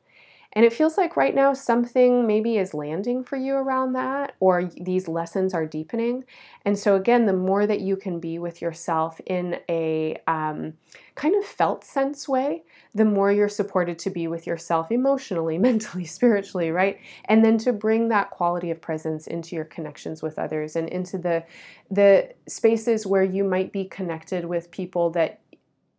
And 0.57 0.65
it 0.65 0.73
feels 0.73 0.97
like 0.97 1.15
right 1.15 1.35
now 1.35 1.53
something 1.53 2.25
maybe 2.25 2.57
is 2.57 2.73
landing 2.73 3.23
for 3.23 3.35
you 3.35 3.53
around 3.53 3.93
that, 3.93 4.33
or 4.39 4.63
these 4.63 5.07
lessons 5.07 5.53
are 5.53 5.67
deepening. 5.67 6.23
And 6.65 6.79
so, 6.79 6.95
again, 6.95 7.27
the 7.27 7.33
more 7.33 7.67
that 7.67 7.81
you 7.81 7.95
can 7.95 8.19
be 8.19 8.39
with 8.39 8.59
yourself 8.59 9.21
in 9.27 9.59
a 9.69 10.17
um, 10.25 10.73
kind 11.13 11.35
of 11.35 11.45
felt 11.45 11.83
sense 11.83 12.27
way, 12.27 12.63
the 12.95 13.05
more 13.05 13.31
you're 13.31 13.49
supported 13.49 13.99
to 13.99 14.09
be 14.09 14.27
with 14.27 14.47
yourself 14.47 14.91
emotionally, 14.91 15.57
mentally, 15.69 16.05
spiritually, 16.05 16.71
right? 16.71 16.97
And 17.25 17.45
then 17.45 17.59
to 17.59 17.71
bring 17.71 18.07
that 18.07 18.31
quality 18.31 18.71
of 18.71 18.81
presence 18.81 19.27
into 19.27 19.55
your 19.55 19.65
connections 19.65 20.23
with 20.23 20.39
others 20.39 20.75
and 20.75 20.89
into 20.89 21.19
the 21.19 21.43
the 21.91 22.33
spaces 22.47 23.05
where 23.05 23.23
you 23.23 23.43
might 23.43 23.71
be 23.71 23.85
connected 23.85 24.43
with 24.43 24.71
people 24.71 25.11
that 25.11 25.39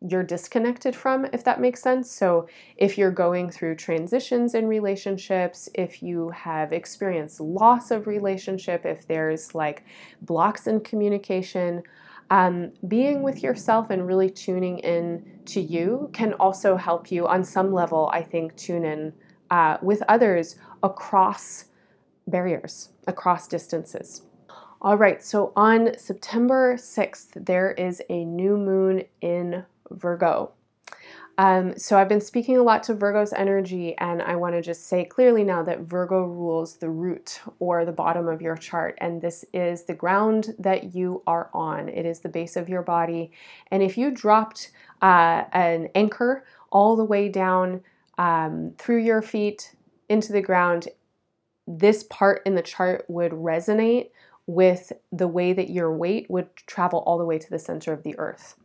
you're 0.00 0.22
disconnected 0.22 0.94
from, 0.94 1.26
if 1.32 1.42
that 1.44 1.60
makes 1.60 1.82
sense. 1.82 2.10
So, 2.10 2.48
if 2.76 2.96
you're 2.96 3.10
going 3.10 3.50
through 3.50 3.76
transitions 3.76 4.54
in 4.54 4.68
relationships, 4.68 5.68
if 5.74 6.02
you 6.02 6.30
have 6.30 6.72
experienced 6.72 7.40
loss 7.40 7.90
of 7.90 8.06
relationship, 8.06 8.86
if 8.86 9.06
there's 9.08 9.54
like 9.54 9.84
blocks 10.22 10.66
in 10.68 10.80
communication, 10.80 11.82
um, 12.30 12.72
being 12.86 13.22
with 13.22 13.42
yourself 13.42 13.90
and 13.90 14.06
really 14.06 14.30
tuning 14.30 14.78
in 14.80 15.40
to 15.46 15.60
you 15.60 16.10
can 16.12 16.34
also 16.34 16.76
help 16.76 17.10
you 17.10 17.26
on 17.26 17.42
some 17.42 17.72
level, 17.72 18.10
I 18.12 18.22
think, 18.22 18.54
tune 18.56 18.84
in 18.84 19.12
uh, 19.50 19.78
with 19.82 20.02
others 20.08 20.56
across 20.82 21.66
barriers, 22.26 22.90
across 23.06 23.48
distances. 23.48 24.22
All 24.80 24.96
right, 24.96 25.20
so 25.22 25.52
on 25.56 25.98
September 25.98 26.76
6th, 26.76 27.44
there 27.46 27.72
is 27.72 28.00
a 28.08 28.24
new 28.24 28.56
moon 28.56 29.02
in 29.20 29.64
Virgo. 29.90 30.52
Um, 31.38 31.78
so 31.78 31.96
I've 31.96 32.08
been 32.08 32.20
speaking 32.20 32.56
a 32.56 32.62
lot 32.64 32.82
to 32.84 32.94
Virgo's 32.94 33.32
energy, 33.32 33.96
and 33.98 34.20
I 34.20 34.34
want 34.34 34.56
to 34.56 34.62
just 34.62 34.88
say 34.88 35.04
clearly 35.04 35.44
now 35.44 35.62
that 35.62 35.82
Virgo 35.82 36.24
rules 36.24 36.76
the 36.76 36.90
root 36.90 37.40
or 37.60 37.84
the 37.84 37.92
bottom 37.92 38.26
of 38.26 38.42
your 38.42 38.56
chart, 38.56 38.98
and 39.00 39.22
this 39.22 39.44
is 39.52 39.84
the 39.84 39.94
ground 39.94 40.56
that 40.58 40.96
you 40.96 41.22
are 41.28 41.48
on. 41.54 41.88
It 41.88 42.04
is 42.04 42.18
the 42.18 42.28
base 42.28 42.56
of 42.56 42.68
your 42.68 42.82
body, 42.82 43.30
and 43.70 43.84
if 43.84 43.96
you 43.96 44.10
dropped 44.10 44.72
uh, 45.00 45.44
an 45.52 45.90
anchor 45.94 46.44
all 46.70 46.96
the 46.96 47.04
way 47.04 47.28
down 47.28 47.82
um, 48.18 48.72
through 48.76 49.04
your 49.04 49.22
feet 49.22 49.76
into 50.08 50.32
the 50.32 50.42
ground, 50.42 50.88
this 51.68 52.02
part 52.02 52.42
in 52.46 52.56
the 52.56 52.62
chart 52.62 53.04
would 53.06 53.30
resonate 53.30 54.10
with 54.48 54.92
the 55.12 55.28
way 55.28 55.52
that 55.52 55.70
your 55.70 55.94
weight 55.94 56.26
would 56.28 56.48
travel 56.56 57.00
all 57.06 57.18
the 57.18 57.24
way 57.24 57.38
to 57.38 57.50
the 57.50 57.58
center 57.60 57.92
of 57.92 58.02
the 58.02 58.18
earth. 58.18 58.56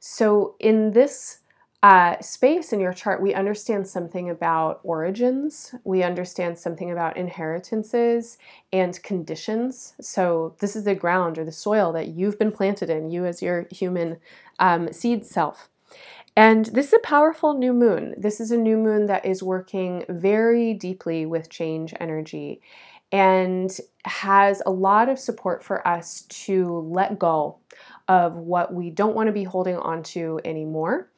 So, 0.00 0.54
in 0.58 0.92
this 0.92 1.40
uh, 1.82 2.20
space 2.20 2.72
in 2.72 2.80
your 2.80 2.92
chart, 2.92 3.22
we 3.22 3.34
understand 3.34 3.86
something 3.86 4.30
about 4.30 4.80
origins, 4.82 5.74
we 5.84 6.02
understand 6.02 6.58
something 6.58 6.90
about 6.90 7.16
inheritances 7.16 8.36
and 8.72 9.00
conditions. 9.02 9.94
So, 10.00 10.54
this 10.58 10.74
is 10.74 10.84
the 10.84 10.94
ground 10.94 11.38
or 11.38 11.44
the 11.44 11.52
soil 11.52 11.92
that 11.92 12.08
you've 12.08 12.38
been 12.38 12.52
planted 12.52 12.90
in, 12.90 13.10
you 13.10 13.26
as 13.26 13.42
your 13.42 13.66
human 13.70 14.18
um, 14.58 14.92
seed 14.92 15.24
self. 15.24 15.68
And 16.36 16.66
this 16.66 16.88
is 16.88 16.92
a 16.92 16.98
powerful 17.00 17.54
new 17.54 17.72
moon. 17.72 18.14
This 18.16 18.40
is 18.40 18.52
a 18.52 18.56
new 18.56 18.76
moon 18.76 19.06
that 19.06 19.24
is 19.24 19.42
working 19.42 20.04
very 20.08 20.72
deeply 20.72 21.26
with 21.26 21.50
change 21.50 21.94
energy 21.98 22.60
and 23.10 23.76
has 24.04 24.62
a 24.64 24.70
lot 24.70 25.08
of 25.08 25.18
support 25.18 25.64
for 25.64 25.86
us 25.86 26.22
to 26.28 26.78
let 26.88 27.18
go 27.18 27.56
of 28.08 28.34
what 28.36 28.72
we 28.72 28.90
don't 28.90 29.14
want 29.14 29.26
to 29.26 29.32
be 29.32 29.44
holding 29.44 29.76
on 29.76 30.02
to 30.02 30.40
anymore 30.44 31.10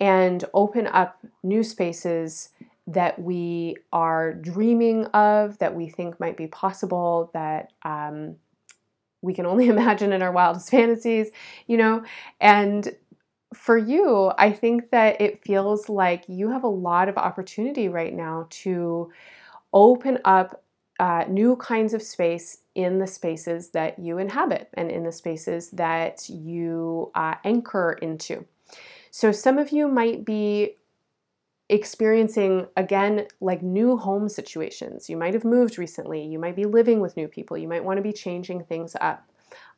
and 0.00 0.44
open 0.54 0.86
up 0.86 1.18
new 1.42 1.62
spaces 1.62 2.50
that 2.86 3.20
we 3.20 3.76
are 3.92 4.32
dreaming 4.32 5.04
of, 5.06 5.58
that 5.58 5.74
we 5.74 5.88
think 5.90 6.18
might 6.18 6.38
be 6.38 6.46
possible, 6.46 7.30
that 7.34 7.70
um, 7.82 8.36
we 9.20 9.34
can 9.34 9.44
only 9.44 9.68
imagine 9.68 10.12
in 10.12 10.22
our 10.22 10.32
wildest 10.32 10.70
fantasies, 10.70 11.28
you 11.66 11.76
know, 11.76 12.02
and 12.40 12.96
for 13.54 13.78
you, 13.78 14.30
I 14.36 14.52
think 14.52 14.90
that 14.90 15.20
it 15.20 15.42
feels 15.42 15.88
like 15.88 16.24
you 16.28 16.50
have 16.50 16.64
a 16.64 16.68
lot 16.68 17.08
of 17.08 17.16
opportunity 17.16 17.88
right 17.88 18.12
now 18.12 18.46
to 18.50 19.10
open 19.72 20.18
up 20.24 20.62
uh, 20.98 21.24
new 21.28 21.56
kinds 21.56 21.94
of 21.94 22.02
space 22.02 22.58
in 22.78 23.00
the 23.00 23.06
spaces 23.08 23.70
that 23.70 23.98
you 23.98 24.18
inhabit 24.18 24.68
and 24.74 24.88
in 24.88 25.02
the 25.02 25.10
spaces 25.10 25.68
that 25.70 26.28
you 26.28 27.10
uh, 27.16 27.34
anchor 27.42 27.98
into. 28.00 28.44
So, 29.10 29.32
some 29.32 29.58
of 29.58 29.72
you 29.72 29.88
might 29.88 30.24
be 30.24 30.76
experiencing 31.68 32.68
again 32.76 33.26
like 33.40 33.62
new 33.62 33.96
home 33.96 34.28
situations. 34.28 35.10
You 35.10 35.16
might 35.16 35.34
have 35.34 35.44
moved 35.44 35.76
recently, 35.76 36.24
you 36.24 36.38
might 36.38 36.54
be 36.54 36.66
living 36.66 37.00
with 37.00 37.16
new 37.16 37.26
people, 37.26 37.58
you 37.58 37.66
might 37.66 37.84
want 37.84 37.96
to 37.96 38.02
be 38.02 38.12
changing 38.12 38.62
things 38.62 38.94
up. 39.00 39.28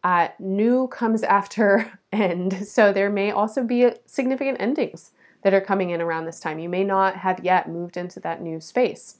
Uh, 0.04 0.28
new 0.38 0.86
comes 0.88 1.22
after 1.38 1.98
end, 2.12 2.68
so 2.68 2.92
there 2.92 3.08
may 3.08 3.30
also 3.30 3.64
be 3.64 3.92
significant 4.04 4.60
endings 4.60 5.12
that 5.42 5.54
are 5.54 5.60
coming 5.60 5.90
in 5.90 6.00
around 6.00 6.24
this 6.24 6.40
time. 6.40 6.58
You 6.58 6.68
may 6.68 6.84
not 6.84 7.16
have 7.16 7.44
yet 7.44 7.68
moved 7.68 7.96
into 7.96 8.20
that 8.20 8.42
new 8.42 8.60
space. 8.60 9.16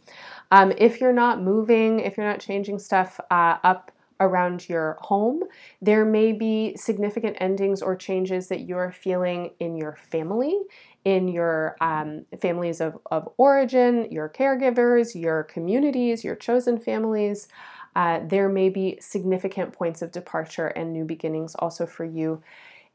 Um, 0.50 0.72
if 0.76 1.00
you're 1.00 1.12
not 1.12 1.42
moving, 1.42 2.00
if 2.00 2.16
you're 2.16 2.28
not 2.28 2.40
changing 2.40 2.78
stuff 2.78 3.20
uh, 3.30 3.58
up 3.62 3.92
around 4.20 4.68
your 4.68 4.98
home, 5.00 5.42
there 5.80 6.04
may 6.04 6.32
be 6.32 6.76
significant 6.76 7.36
endings 7.40 7.80
or 7.80 7.96
changes 7.96 8.48
that 8.48 8.60
you're 8.60 8.92
feeling 8.92 9.50
in 9.60 9.76
your 9.76 9.96
family, 9.96 10.58
in 11.04 11.26
your 11.26 11.76
um, 11.80 12.26
families 12.40 12.80
of, 12.80 12.98
of 13.10 13.28
origin, 13.38 14.06
your 14.10 14.28
caregivers, 14.28 15.18
your 15.18 15.44
communities, 15.44 16.22
your 16.22 16.36
chosen 16.36 16.78
families. 16.78 17.48
Uh, 17.96 18.20
there 18.26 18.48
may 18.48 18.68
be 18.68 18.98
significant 19.00 19.72
points 19.72 20.02
of 20.02 20.12
departure 20.12 20.68
and 20.68 20.92
new 20.92 21.04
beginnings 21.04 21.54
also 21.56 21.86
for 21.86 22.04
you 22.04 22.40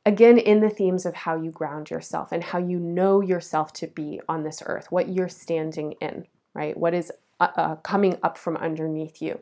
again 0.06 0.38
in 0.38 0.60
the 0.60 0.70
themes 0.70 1.06
of 1.06 1.15
how 1.15 1.36
you 1.36 1.52
ground 1.52 1.89
yourself 1.89 2.32
and 2.32 2.44
how 2.44 2.60
you 2.60 2.80
know 2.80 3.22
yourself 3.22 3.74
to 3.74 3.88
be 3.88 4.22
on 4.30 4.44
this 4.44 4.62
earth, 4.65 4.91
what 4.91 5.10
you're 5.10 5.30
standing 5.30 5.94
in, 5.94 6.26
right? 6.54 6.78
What 6.78 6.94
is 6.94 7.12
uh, 7.41 7.50
uh, 7.58 7.76
coming 7.78 8.18
up 8.24 8.38
from 8.38 8.56
underneath 8.56 9.22
you. 9.22 9.38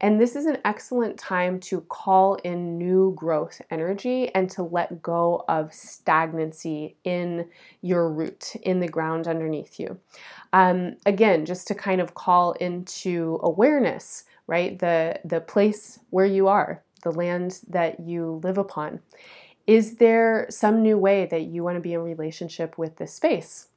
And 0.00 0.20
this 0.20 0.34
is 0.34 0.46
an 0.46 0.58
excellent 0.64 1.16
time 1.16 1.60
to 1.60 1.82
call 1.82 2.34
in 2.34 2.76
new 2.76 3.12
growth 3.14 3.62
energy 3.70 4.34
and 4.34 4.50
to 4.50 4.64
let 4.64 5.00
go 5.00 5.44
of 5.48 5.72
stagnancy 5.72 6.96
in 7.04 7.48
your 7.82 8.10
root, 8.10 8.56
in 8.62 8.80
the 8.80 8.88
ground 8.88 9.28
underneath 9.28 9.78
you. 9.78 9.96
Um, 10.52 10.96
again, 11.06 11.46
just 11.46 11.68
to 11.68 11.74
kind 11.76 12.00
of 12.00 12.14
call 12.14 12.54
into 12.54 13.38
awareness, 13.44 14.24
right? 14.48 14.76
The, 14.76 15.20
the 15.24 15.40
place 15.40 16.00
where 16.10 16.26
you 16.26 16.48
are, 16.48 16.82
the 17.04 17.12
land 17.12 17.60
that 17.68 18.00
you 18.00 18.40
live 18.42 18.58
upon. 18.58 18.98
Is 19.70 19.98
there 19.98 20.48
some 20.50 20.82
new 20.82 20.98
way 20.98 21.26
that 21.26 21.42
you 21.42 21.62
want 21.62 21.76
to 21.76 21.80
be 21.80 21.94
in 21.94 22.00
relationship 22.00 22.76
with 22.76 22.96
this 22.96 23.14
space? 23.14 23.68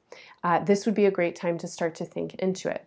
Uh, 0.43 0.57
this 0.57 0.87
would 0.87 0.95
be 0.95 1.05
a 1.05 1.11
great 1.11 1.35
time 1.35 1.59
to 1.59 1.67
start 1.67 1.93
to 1.93 2.03
think 2.03 2.33
into 2.39 2.67
it. 2.67 2.83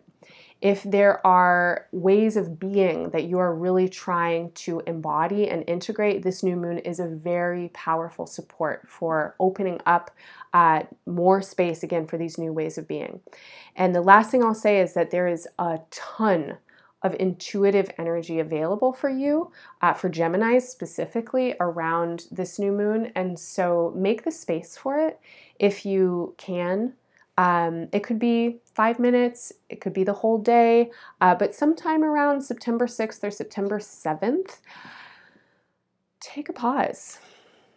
If 0.61 0.83
there 0.83 1.25
are 1.25 1.87
ways 1.93 2.35
of 2.35 2.59
being 2.59 3.11
that 3.11 3.23
you 3.23 3.39
are 3.39 3.55
really 3.55 3.87
trying 3.87 4.51
to 4.65 4.81
embody 4.85 5.47
and 5.47 5.63
integrate, 5.69 6.21
this 6.21 6.43
new 6.43 6.57
moon 6.57 6.79
is 6.79 6.99
a 6.99 7.07
very 7.07 7.69
powerful 7.69 8.27
support 8.27 8.89
for 8.89 9.37
opening 9.39 9.79
up 9.85 10.11
uh, 10.53 10.83
more 11.05 11.41
space 11.41 11.83
again 11.83 12.07
for 12.07 12.17
these 12.17 12.37
new 12.37 12.51
ways 12.51 12.77
of 12.77 12.89
being. 12.89 13.21
And 13.77 13.95
the 13.95 14.01
last 14.01 14.31
thing 14.31 14.43
I'll 14.43 14.53
say 14.53 14.81
is 14.81 14.91
that 14.95 15.11
there 15.11 15.29
is 15.29 15.47
a 15.57 15.79
ton 15.91 16.57
of 17.07 17.15
intuitive 17.19 17.89
energy 17.97 18.39
available 18.39 18.93
for 18.93 19.09
you, 19.09 19.51
uh, 19.81 19.93
for 19.93 20.09
Geminis 20.09 20.63
specifically, 20.63 21.55
around 21.59 22.27
this 22.29 22.59
new 22.59 22.71
moon. 22.71 23.11
And 23.15 23.39
so 23.39 23.93
make 23.95 24.23
the 24.23 24.31
space 24.31 24.77
for 24.77 24.99
it 24.99 25.19
if 25.57 25.85
you 25.85 26.35
can. 26.37 26.93
Um, 27.37 27.87
it 27.93 28.03
could 28.03 28.19
be 28.19 28.59
five 28.73 28.99
minutes, 28.99 29.53
it 29.69 29.79
could 29.79 29.93
be 29.93 30.03
the 30.03 30.13
whole 30.13 30.39
day, 30.39 30.91
uh, 31.21 31.35
but 31.35 31.53
sometime 31.53 32.03
around 32.03 32.41
September 32.41 32.87
6th 32.87 33.23
or 33.23 33.29
September 33.29 33.79
7th, 33.79 34.57
take 36.19 36.49
a 36.49 36.53
pause. 36.53 37.19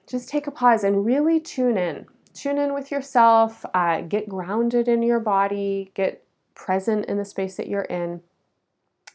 Just 0.06 0.30
take 0.30 0.46
a 0.46 0.50
pause 0.50 0.82
and 0.82 1.04
really 1.04 1.40
tune 1.40 1.76
in. 1.76 2.06
Tune 2.32 2.56
in 2.56 2.72
with 2.72 2.90
yourself, 2.90 3.66
uh, 3.74 4.00
get 4.00 4.28
grounded 4.28 4.88
in 4.88 5.02
your 5.02 5.20
body, 5.20 5.90
get 5.94 6.24
present 6.54 7.04
in 7.06 7.18
the 7.18 7.24
space 7.24 7.56
that 7.56 7.68
you're 7.68 7.82
in 7.82 8.22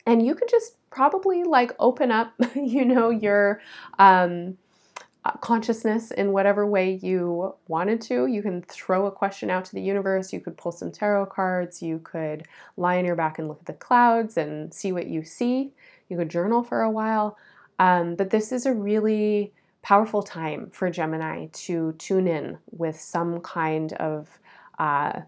and 0.05 0.25
you 0.25 0.35
could 0.35 0.49
just 0.49 0.75
probably 0.89 1.43
like 1.43 1.73
open 1.79 2.11
up 2.11 2.33
you 2.55 2.85
know 2.85 3.09
your 3.09 3.61
um, 3.99 4.57
uh, 5.25 5.31
consciousness 5.41 6.11
in 6.11 6.31
whatever 6.31 6.67
way 6.67 6.99
you 7.01 7.55
wanted 7.67 7.99
to. 7.99 8.27
You 8.27 8.43
can 8.43 8.61
throw 8.61 9.07
a 9.07 9.11
question 9.11 9.49
out 9.49 9.65
to 9.65 9.73
the 9.73 9.81
universe, 9.81 10.31
you 10.31 10.39
could 10.39 10.55
pull 10.55 10.71
some 10.71 10.91
tarot 10.91 11.25
cards, 11.27 11.81
you 11.81 11.99
could 11.99 12.45
lie 12.77 12.99
on 12.99 13.05
your 13.05 13.15
back 13.15 13.39
and 13.39 13.47
look 13.47 13.59
at 13.59 13.65
the 13.65 13.73
clouds 13.73 14.37
and 14.37 14.71
see 14.71 14.91
what 14.91 15.07
you 15.07 15.23
see. 15.23 15.73
You 16.09 16.17
could 16.17 16.29
journal 16.29 16.61
for 16.61 16.81
a 16.81 16.91
while. 16.91 17.37
Um, 17.79 18.15
but 18.15 18.29
this 18.29 18.51
is 18.51 18.67
a 18.67 18.73
really 18.73 19.51
powerful 19.81 20.21
time 20.21 20.69
for 20.71 20.89
Gemini 20.89 21.47
to 21.53 21.93
tune 21.93 22.27
in 22.27 22.57
with 22.71 22.99
some 22.99 23.41
kind 23.41 23.93
of 23.93 24.39
uh, 24.77 25.21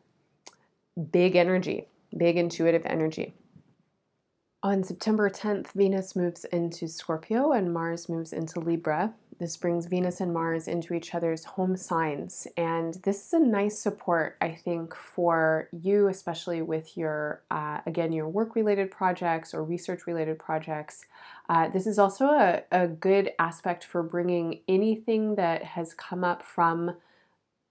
big 1.12 1.36
energy, 1.36 1.88
big 2.16 2.38
intuitive 2.38 2.84
energy. 2.86 3.34
On 4.68 4.84
September 4.84 5.30
10th, 5.30 5.72
Venus 5.72 6.14
moves 6.14 6.44
into 6.44 6.90
Scorpio 6.90 7.54
and 7.54 7.74
Mars 7.74 8.10
moves 8.10 8.34
into 8.34 8.60
Libra. 8.60 9.14
This 9.40 9.56
brings 9.56 9.86
Venus 9.86 10.20
and 10.20 10.34
Mars 10.34 10.68
into 10.68 10.94
each 10.94 11.16
other's 11.16 11.46
home 11.46 11.78
signs. 11.78 12.48
And 12.58 12.96
this 12.96 13.28
is 13.28 13.32
a 13.32 13.40
nice 13.40 13.80
support, 13.80 14.36
I 14.42 14.52
think, 14.52 14.94
for 14.94 15.70
you, 15.72 16.10
especially 16.10 16.62
with 16.62 16.98
your, 16.98 17.44
uh, 17.50 17.80
again, 17.86 18.12
your 18.12 18.28
work 18.28 18.58
related 18.58 18.92
projects 18.92 19.54
or 19.54 19.64
research 19.64 20.06
related 20.06 20.38
projects. 20.38 21.06
Uh, 21.48 21.70
this 21.70 21.88
is 21.88 21.98
also 21.98 22.26
a, 22.26 22.64
a 22.70 22.90
good 22.90 23.32
aspect 23.40 23.86
for 23.86 24.04
bringing 24.04 24.60
anything 24.68 25.36
that 25.36 25.64
has 25.64 25.94
come 25.94 26.26
up 26.26 26.44
from 26.44 26.94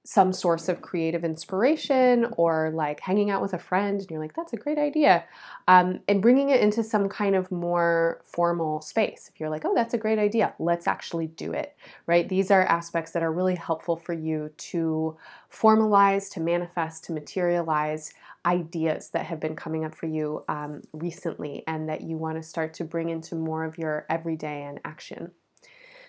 some 0.06 0.32
source 0.32 0.68
of 0.68 0.80
creative 0.80 1.24
inspiration 1.24 2.32
or 2.36 2.70
like 2.72 3.00
hanging 3.00 3.28
out 3.28 3.42
with 3.42 3.52
a 3.52 3.58
friend 3.58 4.00
and 4.00 4.08
you're 4.08 4.20
like 4.20 4.36
that's 4.36 4.52
a 4.52 4.56
great 4.56 4.78
idea 4.78 5.24
um, 5.66 5.98
and 6.06 6.22
bringing 6.22 6.50
it 6.50 6.60
into 6.60 6.84
some 6.84 7.08
kind 7.08 7.34
of 7.34 7.50
more 7.50 8.20
formal 8.22 8.80
space. 8.80 9.28
If 9.34 9.40
you're 9.40 9.50
like 9.50 9.64
oh 9.64 9.74
that's 9.74 9.94
a 9.94 9.98
great 9.98 10.20
idea 10.20 10.54
let's 10.60 10.86
actually 10.86 11.26
do 11.26 11.52
it 11.52 11.76
right? 12.06 12.28
These 12.28 12.52
are 12.52 12.62
aspects 12.62 13.10
that 13.12 13.24
are 13.24 13.32
really 13.32 13.56
helpful 13.56 13.96
for 13.96 14.12
you 14.12 14.52
to 14.56 15.16
formalize 15.52 16.30
to 16.34 16.40
manifest 16.40 17.02
to 17.04 17.12
materialize 17.12 18.14
ideas 18.44 19.10
that 19.10 19.26
have 19.26 19.40
been 19.40 19.56
coming 19.56 19.84
up 19.84 19.94
for 19.96 20.06
you 20.06 20.44
um, 20.48 20.82
recently 20.92 21.64
and 21.66 21.88
that 21.88 22.02
you 22.02 22.16
want 22.16 22.36
to 22.36 22.44
start 22.44 22.74
to 22.74 22.84
bring 22.84 23.08
into 23.08 23.34
more 23.34 23.64
of 23.64 23.76
your 23.76 24.06
everyday 24.08 24.62
and 24.62 24.78
action 24.84 25.32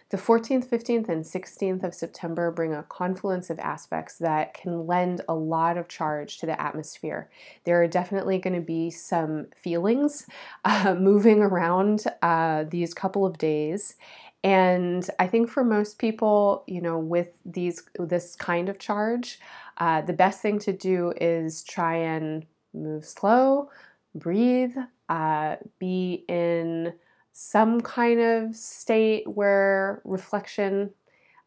the 0.10 0.18
14th, 0.18 0.68
15th, 0.68 1.10
and 1.10 1.26
16th 1.26 1.84
of 1.84 1.94
September 1.94 2.50
bring 2.50 2.74
a 2.74 2.84
confluence 2.84 3.50
of 3.50 3.60
aspects 3.60 4.18
that 4.20 4.54
can 4.54 4.88
lend 4.88 5.22
a 5.28 5.36
lot 5.36 5.78
of 5.78 5.90
charge 5.90 6.38
to 6.38 6.46
the 6.46 6.60
atmosphere. 6.62 7.30
There 7.66 7.82
are 7.82 7.88
definitely 7.88 8.38
going 8.38 8.56
to 8.56 8.66
be 8.66 8.90
some 8.90 9.48
feelings 9.62 10.26
uh, 10.66 10.96
moving 10.98 11.42
around 11.42 12.06
uh, 12.22 12.64
these 12.70 12.94
couple 12.94 13.26
of 13.26 13.38
days. 13.38 13.96
And 14.44 15.10
I 15.20 15.28
think 15.28 15.50
for 15.50 15.64
most 15.64 16.00
people, 16.00 16.64
you 16.68 16.80
know, 16.80 16.98
with 17.00 17.30
these 17.44 17.84
this 18.00 18.36
kind 18.36 18.70
of 18.70 18.80
charge, 18.80 19.40
uh, 19.78 20.02
the 20.02 20.14
best 20.14 20.42
thing 20.42 20.60
to 20.60 20.72
do 20.72 21.12
is 21.20 21.64
try 21.64 21.96
and 21.96 22.46
move 22.74 23.04
slow, 23.04 23.70
breathe, 24.16 24.76
uh, 25.10 25.58
be 25.80 26.24
in 26.30 26.94
some 27.40 27.80
kind 27.82 28.20
of 28.20 28.56
state 28.56 29.24
where 29.28 30.02
reflection 30.06 30.90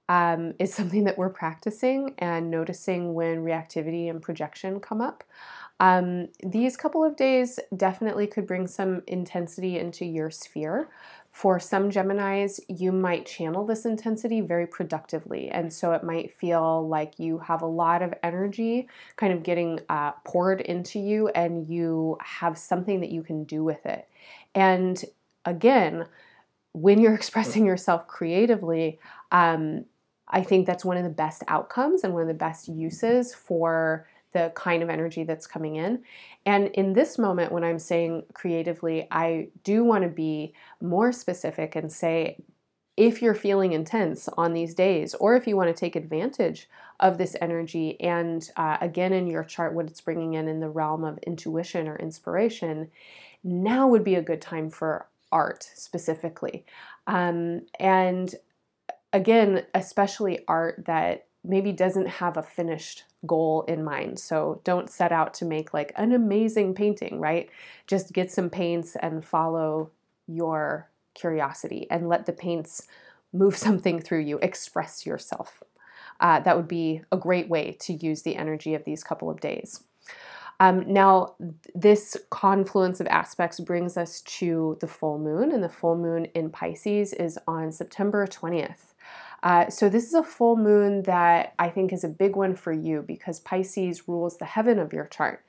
um, 0.09 0.55
is 0.61 0.72
something 0.72 1.03
that 1.03 1.18
we're 1.18 1.31
practicing 1.31 2.14
and 2.18 2.48
noticing 2.48 3.12
when 3.12 3.38
reactivity 3.38 4.09
and 4.09 4.22
projection 4.22 4.79
come 4.79 5.00
up. 5.00 5.24
Um, 5.81 6.29
these 6.44 6.76
couple 6.76 7.03
of 7.05 7.16
days 7.16 7.59
definitely 7.76 8.29
could 8.29 8.46
bring 8.46 8.68
some 8.68 9.03
intensity 9.09 9.81
into 9.81 10.05
your 10.05 10.31
sphere. 10.31 10.90
For 11.33 11.59
some 11.59 11.90
Geminis, 11.90 12.61
you 12.68 12.92
might 12.92 13.26
channel 13.26 13.66
this 13.66 13.85
intensity 13.85 14.42
very 14.42 14.68
productively. 14.68 15.48
And 15.48 15.72
so 15.72 15.90
it 15.90 16.05
might 16.05 16.37
feel 16.37 16.87
like 16.87 17.18
you 17.18 17.38
have 17.40 17.62
a 17.62 17.66
lot 17.66 18.00
of 18.00 18.14
energy 18.22 18.88
kind 19.16 19.33
of 19.33 19.42
getting 19.42 19.81
uh, 19.88 20.12
poured 20.24 20.61
into 20.61 21.00
you, 21.00 21.29
and 21.29 21.68
you 21.68 22.16
have 22.20 22.57
something 22.57 23.00
that 23.00 23.11
you 23.11 23.24
can 23.24 23.42
do 23.42 23.64
with 23.64 23.85
it. 23.87 24.07
And 24.55 25.03
again, 25.44 26.07
when 26.72 27.00
you're 27.00 27.14
expressing 27.20 27.66
yourself 27.66 28.07
creatively, 28.07 28.98
um, 29.33 29.85
I 30.29 30.42
think 30.42 30.66
that's 30.66 30.85
one 30.85 30.96
of 30.96 31.05
the 31.05 31.11
best 31.11 31.42
outcomes 31.48 32.05
and 32.05 32.12
one 32.12 32.22
of 32.22 32.29
the 32.29 32.35
best 32.35 32.68
uses 32.68 33.35
for 33.35 34.07
the 34.33 34.53
kind 34.55 34.83
of 34.83 34.88
energy 34.88 35.24
that's 35.24 35.46
coming 35.46 35.76
in. 35.76 36.05
And 36.46 36.68
in 36.68 36.92
this 36.92 37.18
moment, 37.18 37.50
when 37.50 37.64
I'm 37.64 37.81
saying 37.81 38.24
creatively, 38.33 39.09
I 39.11 39.48
do 39.64 39.83
want 39.83 40.05
to 40.05 40.09
be 40.09 40.55
more 40.81 41.11
specific 41.11 41.74
and 41.74 41.92
say, 41.92 42.38
if 42.96 43.22
you're 43.22 43.35
feeling 43.35 43.72
intense 43.72 44.29
on 44.37 44.53
these 44.53 44.74
days, 44.74 45.14
or 45.14 45.35
if 45.35 45.46
you 45.46 45.57
want 45.57 45.74
to 45.74 45.79
take 45.79 45.96
advantage 45.96 46.68
of 47.00 47.18
this 47.18 47.35
energy, 47.40 47.98
and 48.00 48.50
uh, 48.57 48.76
again 48.81 49.12
in 49.12 49.26
your 49.26 49.42
chart, 49.42 49.74
what 49.74 49.87
it's 49.87 50.00
bringing 50.00 50.35
in 50.35 50.48
in 50.48 50.61
the 50.61 50.68
realm 50.68 51.03
of 51.03 51.18
intuition 51.18 51.88
or 51.88 51.96
inspiration, 51.96 52.90
now 53.42 53.88
would 53.88 54.05
be 54.05 54.16
a 54.16 54.22
good 54.22 54.42
time 54.42 54.68
for 54.68 55.07
art 55.33 55.69
specifically. 55.75 56.64
Um, 57.07 57.62
and 57.79 58.35
again, 59.12 59.64
especially 59.75 60.45
art 60.49 60.85
that 60.87 61.27
maybe 61.45 61.73
doesn't 61.73 62.07
have 62.07 62.37
a 62.37 62.43
finished 62.43 63.05
goal 63.27 63.62
in 63.62 63.85
mind. 63.85 64.19
So 64.19 64.61
don't 64.64 64.90
set 64.90 65.12
out 65.12 65.35
to 65.35 65.45
make 65.45 65.75
like 65.75 65.93
an 65.97 66.12
amazing 66.12 66.75
painting, 66.75 67.21
right? 67.21 67.49
Just 67.87 68.12
get 68.12 68.31
some 68.31 68.51
paints 68.51 68.97
and 69.01 69.25
follow 69.25 69.90
your 70.27 70.88
curiosity 71.14 71.87
and 71.90 72.09
let 72.09 72.27
the 72.27 72.33
paints 72.33 72.87
move 73.33 73.57
something 73.66 74.01
through 74.01 74.21
you, 74.21 74.38
express 74.38 75.07
yourself. 75.07 75.62
Uh, 76.21 76.40
that 76.40 76.57
would 76.57 76.69
be 76.69 77.03
a 77.11 77.16
great 77.16 77.49
way 77.49 77.77
to 77.81 77.95
use 77.95 78.23
the 78.23 78.37
energy 78.37 78.75
of 78.75 78.85
these 78.85 79.03
couple 79.03 79.31
of 79.31 79.40
days. 79.40 79.85
Um, 80.61 80.85
now, 80.87 81.35
this 81.75 82.18
confluence 82.29 83.01
of 83.01 83.07
aspects 83.07 83.59
brings 83.59 83.96
us 83.96 84.20
to 84.20 84.77
the 84.81 84.87
full 84.87 85.18
moon, 85.18 85.53
and 85.53 85.64
the 85.64 85.70
full 85.70 85.96
moon 85.96 86.27
in 86.27 86.51
Pisces 86.51 87.14
is 87.14 87.38
on 87.49 87.73
September 87.73 88.27
20th. 88.27 88.92
Uh, 89.42 89.70
so, 89.70 89.88
this 89.88 90.05
is 90.05 90.12
a 90.12 90.23
full 90.23 90.57
moon 90.57 91.03
that 91.05 91.55
I 91.59 91.70
think 91.70 91.94
is 91.94 92.05
a 92.05 92.09
big 92.09 92.37
one 92.37 92.55
for 92.55 92.75
you 92.75 93.03
because 93.09 93.40
Pisces 93.40 94.07
rules 94.07 94.37
the 94.37 94.44
heaven 94.44 94.79
of 94.79 94.92
your 94.92 95.07
chart. 95.07 95.42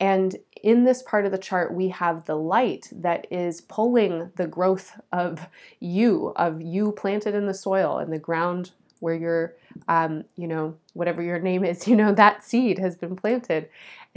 And 0.00 0.36
in 0.62 0.84
this 0.84 1.02
part 1.02 1.24
of 1.24 1.32
the 1.32 1.38
chart, 1.38 1.72
we 1.72 1.88
have 1.88 2.26
the 2.26 2.36
light 2.36 2.90
that 2.92 3.26
is 3.30 3.62
pulling 3.62 4.30
the 4.36 4.46
growth 4.46 5.00
of 5.12 5.48
you, 5.80 6.34
of 6.36 6.60
you 6.60 6.92
planted 6.92 7.34
in 7.34 7.46
the 7.46 7.54
soil 7.54 7.96
and 7.96 8.12
the 8.12 8.18
ground 8.18 8.72
where 9.00 9.14
your 9.14 9.54
um, 9.86 10.24
you 10.36 10.46
know 10.46 10.76
whatever 10.94 11.22
your 11.22 11.38
name 11.38 11.64
is 11.64 11.86
you 11.88 11.96
know 11.96 12.12
that 12.12 12.42
seed 12.44 12.78
has 12.78 12.96
been 12.96 13.16
planted 13.16 13.68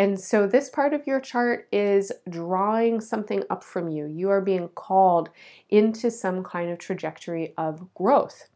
and 0.01 0.19
so 0.19 0.47
this 0.47 0.67
part 0.67 0.93
of 0.95 1.05
your 1.05 1.19
chart 1.19 1.67
is 1.71 2.11
drawing 2.27 2.99
something 2.99 3.43
up 3.49 3.63
from 3.63 3.87
you 3.87 4.05
you 4.05 4.29
are 4.29 4.41
being 4.41 4.67
called 4.69 5.29
into 5.69 6.09
some 6.09 6.43
kind 6.43 6.71
of 6.71 6.79
trajectory 6.79 7.53
of 7.57 7.93
growth 7.93 8.49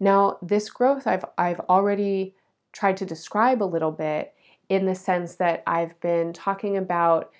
now 0.00 0.38
this 0.42 0.68
growth 0.70 1.06
i've 1.06 1.24
i've 1.36 1.60
already 1.68 2.34
tried 2.72 2.96
to 2.96 3.06
describe 3.06 3.62
a 3.62 3.64
little 3.64 3.92
bit 3.92 4.34
in 4.68 4.86
the 4.86 4.94
sense 4.94 5.36
that 5.36 5.62
i've 5.66 5.98
been 6.00 6.32
talking 6.32 6.76
about 6.76 7.30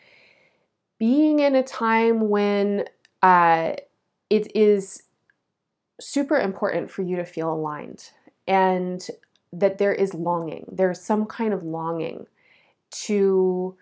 being 0.99 1.41
in 1.41 1.55
a 1.55 1.63
time 1.63 2.29
when 2.29 2.85
uh, 3.23 3.73
it 4.31 4.55
is 4.55 5.05
super 6.01 6.39
important 6.39 6.91
for 6.91 7.03
you 7.03 7.17
to 7.17 7.25
feel 7.25 7.53
aligned 7.53 8.11
and 8.47 9.09
that 9.53 9.79
there 9.79 9.93
is 9.93 10.15
longing. 10.15 10.67
There's 10.71 11.01
some 11.01 11.27
kind 11.27 11.53
of 11.53 11.63
longing 11.63 12.27
to 12.91 13.77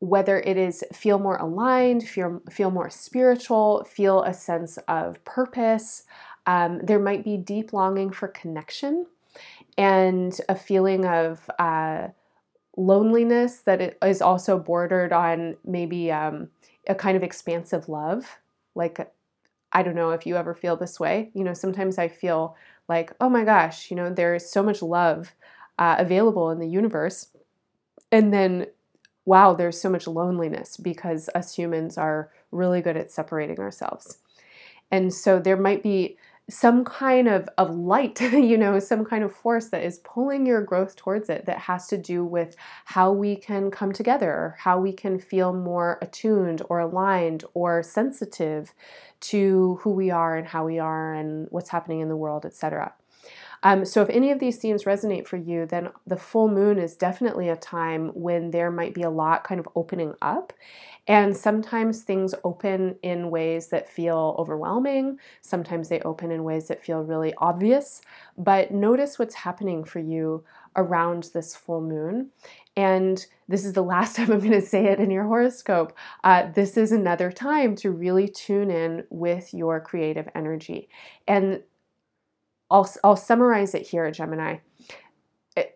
whether 0.00 0.38
it 0.40 0.56
is 0.56 0.84
feel 0.92 1.18
more 1.18 1.36
aligned, 1.36 2.06
feel, 2.06 2.42
feel 2.50 2.70
more 2.70 2.90
spiritual, 2.90 3.84
feel 3.84 4.22
a 4.22 4.34
sense 4.34 4.76
of 4.88 5.24
purpose. 5.24 6.04
Um, 6.46 6.80
there 6.82 6.98
might 6.98 7.24
be 7.24 7.36
deep 7.36 7.72
longing 7.72 8.10
for 8.10 8.28
connection 8.28 9.06
and 9.78 10.38
a 10.48 10.54
feeling 10.54 11.06
of 11.06 11.50
uh, 11.58 12.08
loneliness 12.76 13.60
that 13.60 13.96
is 14.04 14.20
also 14.20 14.58
bordered 14.58 15.12
on 15.12 15.56
maybe 15.64 16.12
um, 16.12 16.48
a 16.86 16.94
kind 16.94 17.16
of 17.16 17.22
expansive 17.22 17.88
love. 17.88 18.38
Like, 18.74 19.10
I 19.72 19.82
don't 19.82 19.94
know 19.94 20.10
if 20.10 20.26
you 20.26 20.36
ever 20.36 20.54
feel 20.54 20.76
this 20.76 21.00
way. 21.00 21.30
You 21.34 21.44
know, 21.44 21.54
sometimes 21.54 21.98
I 21.98 22.08
feel 22.08 22.56
like, 22.88 23.12
oh 23.20 23.28
my 23.28 23.44
gosh, 23.44 23.90
you 23.90 23.96
know, 23.96 24.10
there 24.10 24.34
is 24.34 24.48
so 24.48 24.62
much 24.62 24.82
love 24.82 25.34
uh, 25.78 25.96
available 25.98 26.50
in 26.50 26.58
the 26.58 26.68
universe. 26.68 27.28
And 28.14 28.32
then, 28.32 28.68
wow, 29.24 29.54
there's 29.54 29.80
so 29.80 29.90
much 29.90 30.06
loneliness 30.06 30.76
because 30.76 31.28
us 31.34 31.56
humans 31.56 31.98
are 31.98 32.30
really 32.52 32.80
good 32.80 32.96
at 32.96 33.10
separating 33.10 33.58
ourselves. 33.58 34.18
And 34.88 35.12
so 35.12 35.40
there 35.40 35.56
might 35.56 35.82
be 35.82 36.16
some 36.48 36.84
kind 36.84 37.26
of, 37.26 37.48
of 37.58 37.74
light, 37.74 38.20
you 38.20 38.56
know, 38.56 38.78
some 38.78 39.04
kind 39.04 39.24
of 39.24 39.34
force 39.34 39.70
that 39.70 39.82
is 39.82 39.98
pulling 40.04 40.46
your 40.46 40.62
growth 40.62 40.94
towards 40.94 41.28
it 41.28 41.46
that 41.46 41.58
has 41.58 41.88
to 41.88 41.98
do 41.98 42.24
with 42.24 42.54
how 42.84 43.10
we 43.10 43.34
can 43.34 43.68
come 43.68 43.92
together, 43.92 44.54
how 44.60 44.78
we 44.78 44.92
can 44.92 45.18
feel 45.18 45.52
more 45.52 45.98
attuned 46.00 46.62
or 46.68 46.78
aligned 46.78 47.42
or 47.52 47.82
sensitive 47.82 48.74
to 49.22 49.80
who 49.82 49.90
we 49.90 50.12
are 50.12 50.36
and 50.36 50.46
how 50.46 50.64
we 50.64 50.78
are 50.78 51.14
and 51.14 51.48
what's 51.50 51.70
happening 51.70 51.98
in 51.98 52.08
the 52.08 52.16
world, 52.16 52.46
etc. 52.46 52.94
Um, 53.64 53.84
so, 53.84 54.02
if 54.02 54.10
any 54.10 54.30
of 54.30 54.38
these 54.38 54.58
themes 54.58 54.84
resonate 54.84 55.26
for 55.26 55.36
you, 55.36 55.66
then 55.66 55.88
the 56.06 56.18
full 56.18 56.48
moon 56.48 56.78
is 56.78 56.96
definitely 56.96 57.48
a 57.48 57.56
time 57.56 58.10
when 58.10 58.50
there 58.50 58.70
might 58.70 58.94
be 58.94 59.02
a 59.02 59.10
lot 59.10 59.42
kind 59.42 59.58
of 59.58 59.68
opening 59.74 60.14
up. 60.20 60.52
And 61.06 61.36
sometimes 61.36 62.02
things 62.02 62.34
open 62.44 62.96
in 63.02 63.30
ways 63.30 63.68
that 63.68 63.90
feel 63.90 64.34
overwhelming. 64.38 65.18
Sometimes 65.42 65.88
they 65.88 66.00
open 66.00 66.30
in 66.30 66.44
ways 66.44 66.68
that 66.68 66.82
feel 66.82 67.02
really 67.02 67.34
obvious. 67.38 68.00
But 68.38 68.70
notice 68.70 69.18
what's 69.18 69.34
happening 69.34 69.84
for 69.84 69.98
you 69.98 70.44
around 70.76 71.30
this 71.34 71.54
full 71.54 71.82
moon. 71.82 72.30
And 72.76 73.24
this 73.48 73.64
is 73.64 73.74
the 73.74 73.82
last 73.94 74.16
time 74.16 74.32
I'm 74.32 74.40
going 74.40 74.52
to 74.52 74.62
say 74.62 74.86
it 74.86 74.98
in 74.98 75.10
your 75.10 75.24
horoscope. 75.24 75.94
Uh, 76.22 76.50
this 76.52 76.76
is 76.76 76.90
another 76.92 77.30
time 77.30 77.76
to 77.76 77.90
really 77.90 78.28
tune 78.28 78.70
in 78.70 79.04
with 79.10 79.52
your 79.52 79.80
creative 79.80 80.28
energy. 80.34 80.88
And 81.28 81.62
I'll, 82.74 82.92
I'll 83.04 83.16
summarize 83.16 83.72
it 83.76 83.86
here, 83.86 84.10
Gemini. 84.10 84.56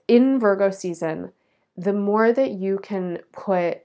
In 0.08 0.40
Virgo 0.40 0.70
season, 0.70 1.30
the 1.76 1.92
more 1.92 2.32
that 2.32 2.50
you 2.50 2.80
can 2.82 3.20
put 3.30 3.82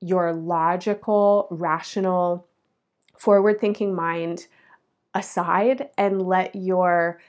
your 0.00 0.32
logical, 0.32 1.46
rational, 1.50 2.46
forward 3.18 3.60
thinking 3.60 3.94
mind 3.94 4.46
aside 5.14 5.90
and 5.98 6.22
let 6.22 6.54
your 6.54 7.20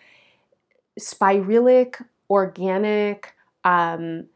spiralic, 0.97 2.01
organic, 2.29 3.33
um, 3.65 4.27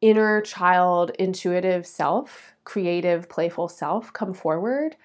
inner 0.00 0.40
child, 0.40 1.10
intuitive 1.18 1.86
self, 1.86 2.54
creative, 2.64 3.28
playful 3.28 3.68
self 3.68 4.14
come 4.14 4.32
forward, 4.32 4.96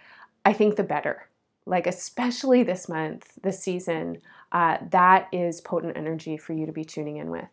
I 0.46 0.54
think 0.54 0.78
the 0.78 0.84
better. 0.84 1.28
Like, 1.66 1.86
especially 1.86 2.64
this 2.64 2.88
month, 2.88 3.34
this 3.44 3.62
season, 3.62 4.22
uh, 4.52 4.78
that 4.90 5.28
is 5.32 5.62
potent 5.62 5.98
energy 5.98 6.38
for 6.38 6.54
you 6.54 6.66
to 6.66 6.72
be 6.72 6.84
tuning 6.84 7.18
in 7.18 7.30
with. 7.30 7.50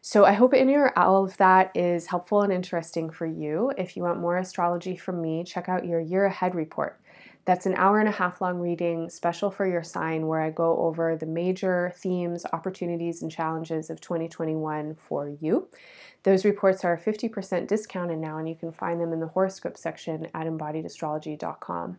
So 0.00 0.24
I 0.24 0.32
hope 0.32 0.52
any 0.52 0.74
or 0.74 0.96
all 0.98 1.24
of 1.24 1.36
that 1.36 1.70
is 1.76 2.08
helpful 2.08 2.42
and 2.42 2.52
interesting 2.52 3.08
for 3.08 3.24
you. 3.24 3.72
If 3.78 3.96
you 3.96 4.02
want 4.02 4.18
more 4.18 4.36
astrology 4.36 4.96
from 4.96 5.22
me, 5.22 5.44
check 5.44 5.68
out 5.68 5.86
your 5.86 6.00
year 6.00 6.24
ahead 6.26 6.56
report. 6.56 7.00
That's 7.44 7.66
an 7.66 7.74
hour 7.74 7.98
and 7.98 8.08
a 8.08 8.12
half 8.12 8.40
long 8.40 8.58
reading 8.58 9.10
special 9.10 9.50
for 9.50 9.66
your 9.66 9.82
sign 9.82 10.26
where 10.26 10.40
I 10.40 10.50
go 10.50 10.76
over 10.78 11.16
the 11.16 11.26
major 11.26 11.92
themes, 11.96 12.44
opportunities, 12.52 13.22
and 13.22 13.30
challenges 13.30 13.90
of 13.90 14.00
2021 14.00 14.94
for 14.94 15.28
you. 15.40 15.68
Those 16.22 16.44
reports 16.44 16.84
are 16.84 16.96
50% 16.96 17.66
discounted 17.66 18.18
now, 18.18 18.38
and 18.38 18.48
you 18.48 18.54
can 18.54 18.70
find 18.70 19.00
them 19.00 19.12
in 19.12 19.18
the 19.18 19.26
horoscope 19.26 19.76
section 19.76 20.28
at 20.34 20.46
embodiedastrology.com. 20.46 21.98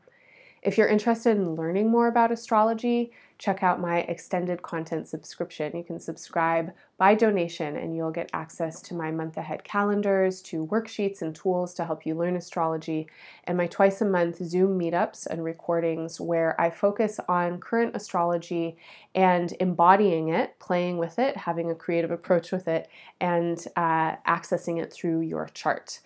If 0.64 0.78
you're 0.78 0.88
interested 0.88 1.36
in 1.36 1.56
learning 1.56 1.92
more 1.92 2.08
about 2.08 2.32
astrology, 2.32 3.12
check 3.38 3.64
out 3.64 3.82
my 3.82 4.00
extended 4.02 4.62
content 4.62 5.10
subscription. 5.10 5.76
You 5.76 5.84
can 5.84 6.00
subscribe 6.00 6.72
by 6.98 7.16
donation 7.16 7.76
and 7.76 7.94
you'll 7.94 8.12
get 8.12 8.30
access 8.32 8.82
to 8.84 8.94
my 8.94 9.12
month 9.12 9.36
ahead 9.36 9.66
calendars, 9.66 10.42
to 10.44 10.66
worksheets 10.68 11.22
and 11.22 11.36
tools 11.36 11.74
to 11.74 11.84
help 11.84 12.06
you 12.06 12.16
learn 12.16 12.38
astrology, 12.38 13.08
and 13.44 13.58
my 13.58 13.68
twice 13.68 14.00
a 14.00 14.06
month 14.06 14.38
Zoom 14.38 14.80
meetups 14.80 15.26
and 15.26 15.44
recordings 15.44 16.22
where 16.22 16.60
I 16.62 16.70
focus 16.70 17.20
on 17.28 17.60
current 17.60 17.94
astrology 17.94 18.78
and 19.14 19.54
embodying 19.60 20.30
it, 20.30 20.58
playing 20.60 20.98
with 20.98 21.20
it, 21.20 21.36
having 21.36 21.72
a 21.72 21.76
creative 21.76 22.12
approach 22.12 22.54
with 22.54 22.70
it, 22.70 22.88
and 23.20 23.68
uh, 23.76 24.16
accessing 24.26 24.82
it 24.82 24.94
through 24.94 25.22
your 25.22 25.50
chart. 25.54 26.00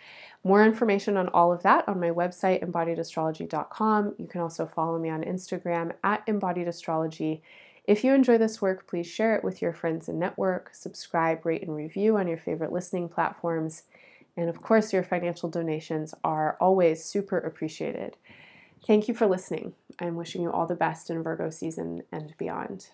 More 0.48 0.64
information 0.64 1.18
on 1.18 1.28
all 1.34 1.52
of 1.52 1.62
that 1.64 1.90
on 1.90 2.00
my 2.00 2.10
website, 2.10 2.64
embodiedastrology.com. 2.64 4.16
You 4.18 4.28
can 4.28 4.40
also 4.40 4.66
follow 4.66 4.98
me 4.98 5.10
on 5.10 5.26
Instagram 5.26 5.92
at 6.06 6.26
embodiedastrology. 6.26 7.42
If 7.84 8.06
you 8.06 8.14
enjoy 8.14 8.38
this 8.38 8.62
work, 8.62 8.88
please 8.88 9.08
share 9.08 9.36
it 9.36 9.44
with 9.44 9.62
your 9.62 9.74
friends 9.74 10.08
and 10.08 10.18
network, 10.18 10.70
subscribe, 10.74 11.46
rate, 11.46 11.64
and 11.64 11.76
review 11.76 12.16
on 12.16 12.30
your 12.30 12.38
favorite 12.38 12.72
listening 12.72 13.10
platforms. 13.10 13.84
And 14.38 14.48
of 14.48 14.62
course, 14.62 14.94
your 14.94 15.04
financial 15.04 15.50
donations 15.50 16.14
are 16.24 16.56
always 16.62 17.04
super 17.04 17.38
appreciated. 17.38 18.16
Thank 18.86 19.10
you 19.10 19.14
for 19.14 19.28
listening. 19.28 19.74
I'm 20.00 20.16
wishing 20.16 20.44
you 20.44 20.50
all 20.54 20.66
the 20.66 20.76
best 20.76 21.10
in 21.10 21.24
Virgo 21.24 21.50
season 21.50 22.04
and 22.10 22.34
beyond. 22.38 22.88